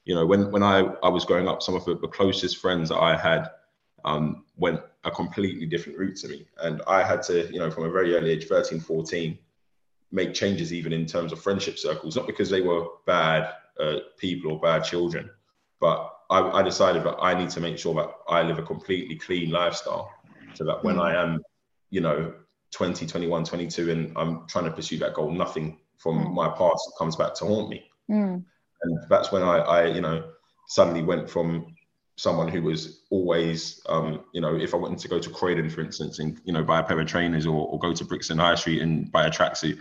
You 0.05 0.15
know, 0.15 0.25
when 0.25 0.51
when 0.51 0.63
I 0.63 0.79
I 1.03 1.09
was 1.09 1.23
growing 1.23 1.47
up, 1.47 1.61
some 1.61 1.75
of 1.75 1.85
the, 1.85 1.95
the 1.95 2.07
closest 2.07 2.57
friends 2.57 2.89
that 2.89 2.97
I 2.97 3.15
had 3.15 3.51
um, 4.05 4.43
went 4.57 4.81
a 5.03 5.11
completely 5.11 5.65
different 5.65 5.97
route 5.97 6.15
to 6.17 6.27
me. 6.27 6.45
And 6.61 6.81
I 6.87 7.03
had 7.03 7.21
to, 7.23 7.51
you 7.51 7.59
know, 7.59 7.69
from 7.69 7.85
a 7.85 7.89
very 7.89 8.15
early 8.15 8.31
age, 8.31 8.45
13, 8.45 8.79
14, 8.79 9.37
make 10.11 10.33
changes 10.33 10.71
even 10.71 10.93
in 10.93 11.05
terms 11.05 11.31
of 11.31 11.41
friendship 11.41 11.77
circles, 11.77 12.15
not 12.15 12.27
because 12.27 12.49
they 12.49 12.61
were 12.61 12.85
bad 13.05 13.53
uh, 13.79 13.97
people 14.17 14.51
or 14.51 14.59
bad 14.59 14.83
children, 14.83 15.29
but 15.81 16.15
I, 16.29 16.39
I, 16.39 16.61
decided 16.61 17.03
that 17.03 17.17
I 17.19 17.33
need 17.33 17.49
to 17.51 17.59
make 17.59 17.77
sure 17.77 17.95
that 17.95 18.11
I 18.29 18.43
live 18.43 18.59
a 18.59 18.63
completely 18.63 19.15
clean 19.15 19.49
lifestyle 19.49 20.11
so 20.53 20.63
that 20.65 20.83
when 20.83 20.97
mm. 20.97 21.01
I 21.01 21.21
am, 21.21 21.41
you 21.89 22.01
know, 22.01 22.33
20, 22.71 23.07
21, 23.07 23.43
22, 23.43 23.91
and 23.91 24.13
I'm 24.15 24.47
trying 24.47 24.65
to 24.65 24.71
pursue 24.71 24.99
that 24.99 25.15
goal, 25.15 25.31
nothing 25.31 25.79
from 25.97 26.19
mm. 26.19 26.33
my 26.33 26.49
past 26.49 26.81
comes 26.97 27.15
back 27.15 27.33
to 27.35 27.45
haunt 27.45 27.69
me. 27.69 27.83
Mm. 28.09 28.43
And 28.83 28.99
that's 29.09 29.31
when 29.31 29.41
I, 29.41 29.57
I, 29.57 29.85
you 29.87 30.01
know, 30.01 30.29
suddenly 30.67 31.03
went 31.03 31.29
from 31.29 31.72
someone 32.15 32.47
who 32.47 32.61
was 32.61 33.01
always, 33.09 33.81
um, 33.89 34.23
you 34.33 34.41
know, 34.41 34.55
if 34.55 34.73
I 34.73 34.77
wanted 34.77 34.99
to 34.99 35.07
go 35.07 35.19
to 35.19 35.29
Croydon, 35.29 35.69
for 35.69 35.81
instance, 35.81 36.19
and 36.19 36.39
you 36.45 36.53
know, 36.53 36.63
buy 36.63 36.79
a 36.79 36.83
pair 36.83 36.99
of 36.99 37.07
trainers 37.07 37.45
or, 37.45 37.67
or 37.67 37.79
go 37.79 37.93
to 37.93 38.05
Brixton 38.05 38.37
High 38.37 38.55
Street 38.55 38.81
and 38.81 39.11
buy 39.11 39.25
a 39.25 39.31
tracksuit, 39.31 39.79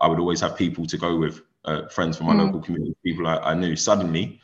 I 0.00 0.08
would 0.08 0.18
always 0.18 0.40
have 0.40 0.56
people 0.56 0.86
to 0.86 0.98
go 0.98 1.16
with 1.16 1.42
uh, 1.64 1.88
friends 1.88 2.16
from 2.16 2.26
my 2.26 2.34
mm. 2.34 2.46
local 2.46 2.60
community, 2.60 2.94
people 3.04 3.26
I, 3.26 3.36
I 3.36 3.54
knew. 3.54 3.76
Suddenly, 3.76 4.40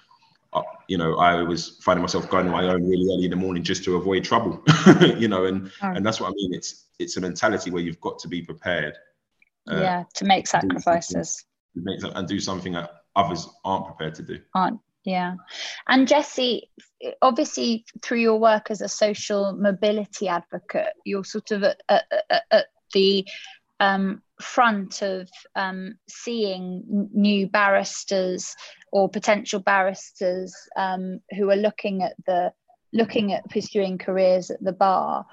uh, 0.53 0.63
you 0.89 0.97
know, 0.97 1.17
I 1.17 1.43
was 1.43 1.79
finding 1.83 2.03
myself 2.03 2.31
going 2.31 2.47
on 2.47 2.53
my 2.53 2.65
own 2.65 2.89
really 2.89 3.13
early 3.13 3.25
in 3.25 3.31
the 3.31 3.37
morning 3.37 3.63
just 3.63 3.85
to 3.85 3.97
avoid 3.97 4.25
trouble. 4.25 4.63
you 5.19 5.29
know, 5.29 5.45
and 5.45 5.71
oh. 5.83 5.93
and 5.93 6.05
that's 6.05 6.21
what 6.21 6.31
I 6.31 6.33
mean. 6.33 6.55
It's 6.55 6.87
it's 6.99 7.17
a 7.17 7.21
mentality 7.21 7.71
where 7.71 7.83
you've 7.83 8.01
got 8.01 8.19
to 8.21 8.29
be 8.29 8.43
prepared. 8.43 8.95
Uh, 9.71 9.77
yeah, 9.77 10.05
to 10.15 10.25
make 10.25 10.47
sacrifices. 10.47 11.45
To 11.75 11.83
make, 11.83 12.01
and 12.03 12.27
do 12.27 12.41
something 12.41 12.73
that 12.73 13.03
others 13.15 13.47
aren't 13.65 13.85
prepared 13.85 14.15
to 14.15 14.23
do. 14.23 14.39
Aren't 14.55 14.81
yeah. 15.09 15.37
And 15.89 16.07
Jesse, 16.07 16.69
obviously, 17.23 17.87
through 18.03 18.21
your 18.21 18.39
work 18.39 18.71
as 18.71 18.83
a 18.83 18.89
social 18.89 19.55
mobility 19.55 20.29
advocate, 20.29 20.93
you're 21.05 21.25
sort 21.25 21.51
of 21.51 21.63
at, 21.63 21.81
at, 21.89 22.05
at 22.51 22.67
the 22.93 23.27
um, 23.81 24.23
front 24.41 25.01
of 25.03 25.31
um, 25.57 25.95
seeing 26.09 27.09
new 27.15 27.49
barristers 27.49 28.55
or 28.93 29.09
potential 29.09 29.61
barristers 29.61 30.55
um, 30.77 31.21
who 31.37 31.51
are 31.51 31.57
looking 31.57 32.03
at 32.03 32.15
the 32.27 32.53
looking 32.93 33.33
at 33.33 33.49
pursuing 33.51 33.99
careers 33.99 34.51
at 34.51 34.63
the 34.63 34.73
bar 34.73 35.27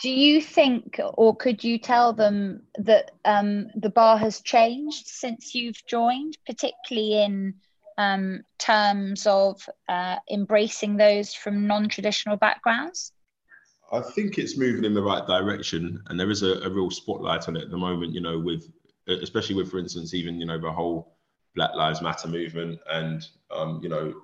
do 0.00 0.10
you 0.10 0.40
think 0.40 1.00
or 1.14 1.34
could 1.34 1.64
you 1.64 1.78
tell 1.78 2.12
them 2.12 2.62
that 2.76 3.10
um, 3.24 3.66
the 3.74 3.90
bar 3.90 4.16
has 4.16 4.40
changed 4.40 5.06
since 5.06 5.54
you've 5.54 5.84
joined 5.86 6.38
particularly 6.46 7.22
in 7.22 7.54
um, 8.00 8.40
terms 8.58 9.26
of 9.26 9.68
uh, 9.88 10.16
embracing 10.30 10.96
those 10.96 11.34
from 11.34 11.66
non-traditional 11.66 12.36
backgrounds 12.36 13.12
I 13.92 14.00
think 14.00 14.38
it's 14.38 14.56
moving 14.56 14.84
in 14.84 14.94
the 14.94 15.02
right 15.02 15.26
direction, 15.26 16.00
and 16.06 16.18
there 16.18 16.30
is 16.30 16.42
a, 16.42 16.60
a, 16.60 16.70
real 16.70 16.90
spotlight 16.90 17.48
on 17.48 17.56
it 17.56 17.64
at 17.64 17.70
the 17.70 17.76
moment. 17.76 18.14
You 18.14 18.20
know, 18.20 18.38
with 18.38 18.70
especially 19.08 19.56
with, 19.56 19.70
for 19.70 19.78
instance, 19.78 20.14
even 20.14 20.38
you 20.38 20.46
know 20.46 20.60
the 20.60 20.70
whole 20.70 21.16
Black 21.56 21.74
Lives 21.74 22.00
Matter 22.00 22.28
movement, 22.28 22.78
and 22.88 23.26
um, 23.50 23.80
you 23.82 23.88
know 23.88 24.14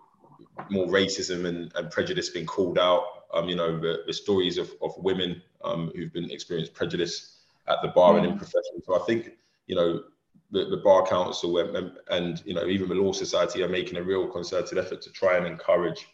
more 0.71 0.87
racism 0.87 1.47
and, 1.47 1.73
and, 1.75 1.91
prejudice 1.91 2.31
being 2.31 2.47
called 2.47 2.79
out. 2.79 3.05
Um, 3.35 3.49
you 3.49 3.57
know 3.57 3.79
the, 3.79 4.05
the 4.07 4.13
stories 4.13 4.57
of, 4.57 4.71
of 4.83 4.93
women 4.99 5.43
um, 5.65 5.91
who've 5.97 6.13
been 6.13 6.31
experienced 6.31 6.75
prejudice 6.75 7.39
at 7.67 7.79
the 7.83 7.89
bar 7.89 8.15
mm. 8.15 8.19
and 8.19 8.27
in 8.27 8.39
profession. 8.39 8.81
So 8.85 9.01
I 9.01 9.05
think 9.05 9.33
you 9.67 9.75
know 9.75 10.05
the, 10.51 10.67
the 10.67 10.77
bar 10.79 11.07
council 11.07 11.59
and, 11.59 11.93
and, 12.11 12.43
you 12.45 12.55
know 12.55 12.67
even 12.67 12.89
the 12.89 12.95
law 12.95 13.13
society 13.13 13.63
are 13.63 13.69
making 13.69 13.99
a 13.99 14.03
real 14.03 14.29
concerted 14.29 14.79
effort 14.79 15.03
to 15.03 15.11
try 15.11 15.37
and 15.37 15.47
encourage 15.47 16.07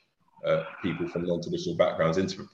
uh, 0.47 0.65
people 0.83 1.07
from 1.07 1.25
non-traditional 1.25 1.77
backgrounds 1.77 2.19
into 2.19 2.39
mm. 2.39 2.49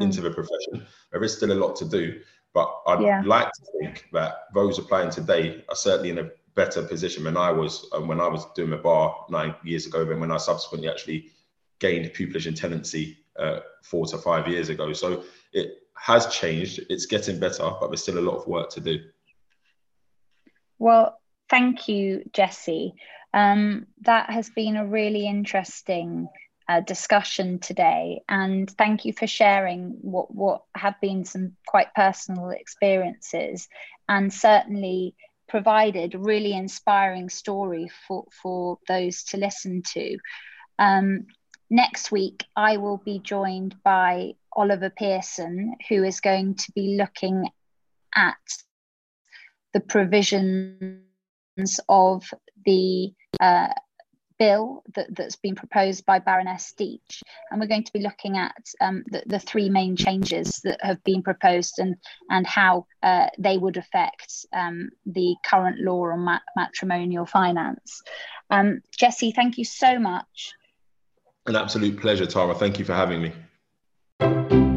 into 0.00 0.20
the 0.20 0.30
profession. 0.30 0.86
There 1.12 1.22
is 1.22 1.36
still 1.36 1.52
a 1.52 1.54
lot 1.54 1.76
to 1.76 1.84
do, 1.84 2.20
but 2.54 2.74
I'd 2.86 3.02
yeah. 3.02 3.22
like 3.24 3.50
to 3.52 3.62
think 3.80 4.08
that 4.12 4.44
those 4.54 4.78
applying 4.78 5.10
today 5.10 5.64
are 5.68 5.76
certainly 5.76 6.10
in 6.10 6.18
a 6.18 6.30
better 6.54 6.82
position 6.82 7.24
than 7.24 7.36
I 7.36 7.52
was 7.52 7.88
um, 7.92 8.08
when 8.08 8.20
I 8.20 8.26
was 8.26 8.44
doing 8.56 8.70
the 8.70 8.76
bar 8.76 9.26
nine 9.30 9.54
years 9.62 9.86
ago, 9.86 10.04
than 10.04 10.18
when 10.20 10.32
I 10.32 10.38
subsequently 10.38 10.88
actually 10.88 11.30
gained 11.78 12.06
pupillage 12.10 12.46
and 12.46 12.56
tenancy 12.56 13.18
uh, 13.38 13.60
four 13.82 14.06
to 14.06 14.18
five 14.18 14.48
years 14.48 14.68
ago. 14.68 14.92
So 14.92 15.22
it 15.52 15.82
has 15.96 16.26
changed. 16.26 16.80
It's 16.90 17.06
getting 17.06 17.38
better, 17.38 17.70
but 17.80 17.88
there's 17.88 18.02
still 18.02 18.18
a 18.18 18.28
lot 18.28 18.36
of 18.36 18.46
work 18.46 18.70
to 18.70 18.80
do. 18.80 18.98
Well, 20.78 21.18
thank 21.48 21.88
you, 21.88 22.22
Jesse. 22.32 22.94
Um, 23.34 23.86
that 24.02 24.30
has 24.30 24.50
been 24.50 24.76
a 24.76 24.86
really 24.86 25.26
interesting 25.26 26.28
uh, 26.68 26.80
discussion 26.80 27.58
today. 27.58 28.22
And 28.28 28.70
thank 28.70 29.04
you 29.04 29.12
for 29.12 29.26
sharing 29.26 29.96
what, 30.02 30.34
what 30.34 30.62
have 30.74 31.00
been 31.00 31.24
some 31.24 31.56
quite 31.66 31.94
personal 31.94 32.50
experiences 32.50 33.68
and 34.08 34.32
certainly 34.32 35.14
provided 35.48 36.14
a 36.14 36.18
really 36.18 36.52
inspiring 36.52 37.30
story 37.30 37.90
for, 38.06 38.26
for 38.42 38.78
those 38.86 39.24
to 39.24 39.38
listen 39.38 39.82
to. 39.94 40.18
Um, 40.78 41.26
next 41.70 42.12
week, 42.12 42.44
I 42.54 42.76
will 42.76 42.98
be 42.98 43.18
joined 43.18 43.74
by 43.82 44.34
Oliver 44.52 44.90
Pearson, 44.90 45.74
who 45.88 46.04
is 46.04 46.20
going 46.20 46.56
to 46.56 46.72
be 46.72 46.96
looking 46.98 47.48
at 48.14 48.36
the 49.72 49.80
provisions 49.80 51.00
of 51.88 52.24
the 52.64 53.12
uh, 53.40 53.68
bill 54.38 54.82
that, 54.94 55.14
that's 55.14 55.36
been 55.36 55.54
proposed 55.54 56.06
by 56.06 56.18
Baroness 56.18 56.72
Deech. 56.78 57.22
And 57.50 57.60
we're 57.60 57.66
going 57.66 57.84
to 57.84 57.92
be 57.92 58.00
looking 58.00 58.38
at 58.38 58.64
um, 58.80 59.02
the, 59.10 59.22
the, 59.26 59.38
three 59.38 59.68
main 59.68 59.96
changes 59.96 60.60
that 60.64 60.78
have 60.80 61.02
been 61.04 61.22
proposed 61.22 61.78
and, 61.78 61.96
and 62.30 62.46
how 62.46 62.86
uh, 63.02 63.26
they 63.38 63.58
would 63.58 63.76
affect 63.76 64.46
um, 64.52 64.90
the 65.06 65.34
current 65.44 65.80
law 65.80 66.10
on 66.10 66.24
mat- 66.24 66.42
matrimonial 66.56 67.26
finance. 67.26 68.02
Um, 68.50 68.80
Jesse, 68.96 69.32
thank 69.32 69.58
you 69.58 69.64
so 69.64 69.98
much. 69.98 70.52
An 71.46 71.56
absolute 71.56 72.00
pleasure, 72.00 72.26
Tara. 72.26 72.54
Thank 72.54 72.78
you 72.78 72.84
for 72.84 72.94
having 72.94 73.22
me. 73.22 74.67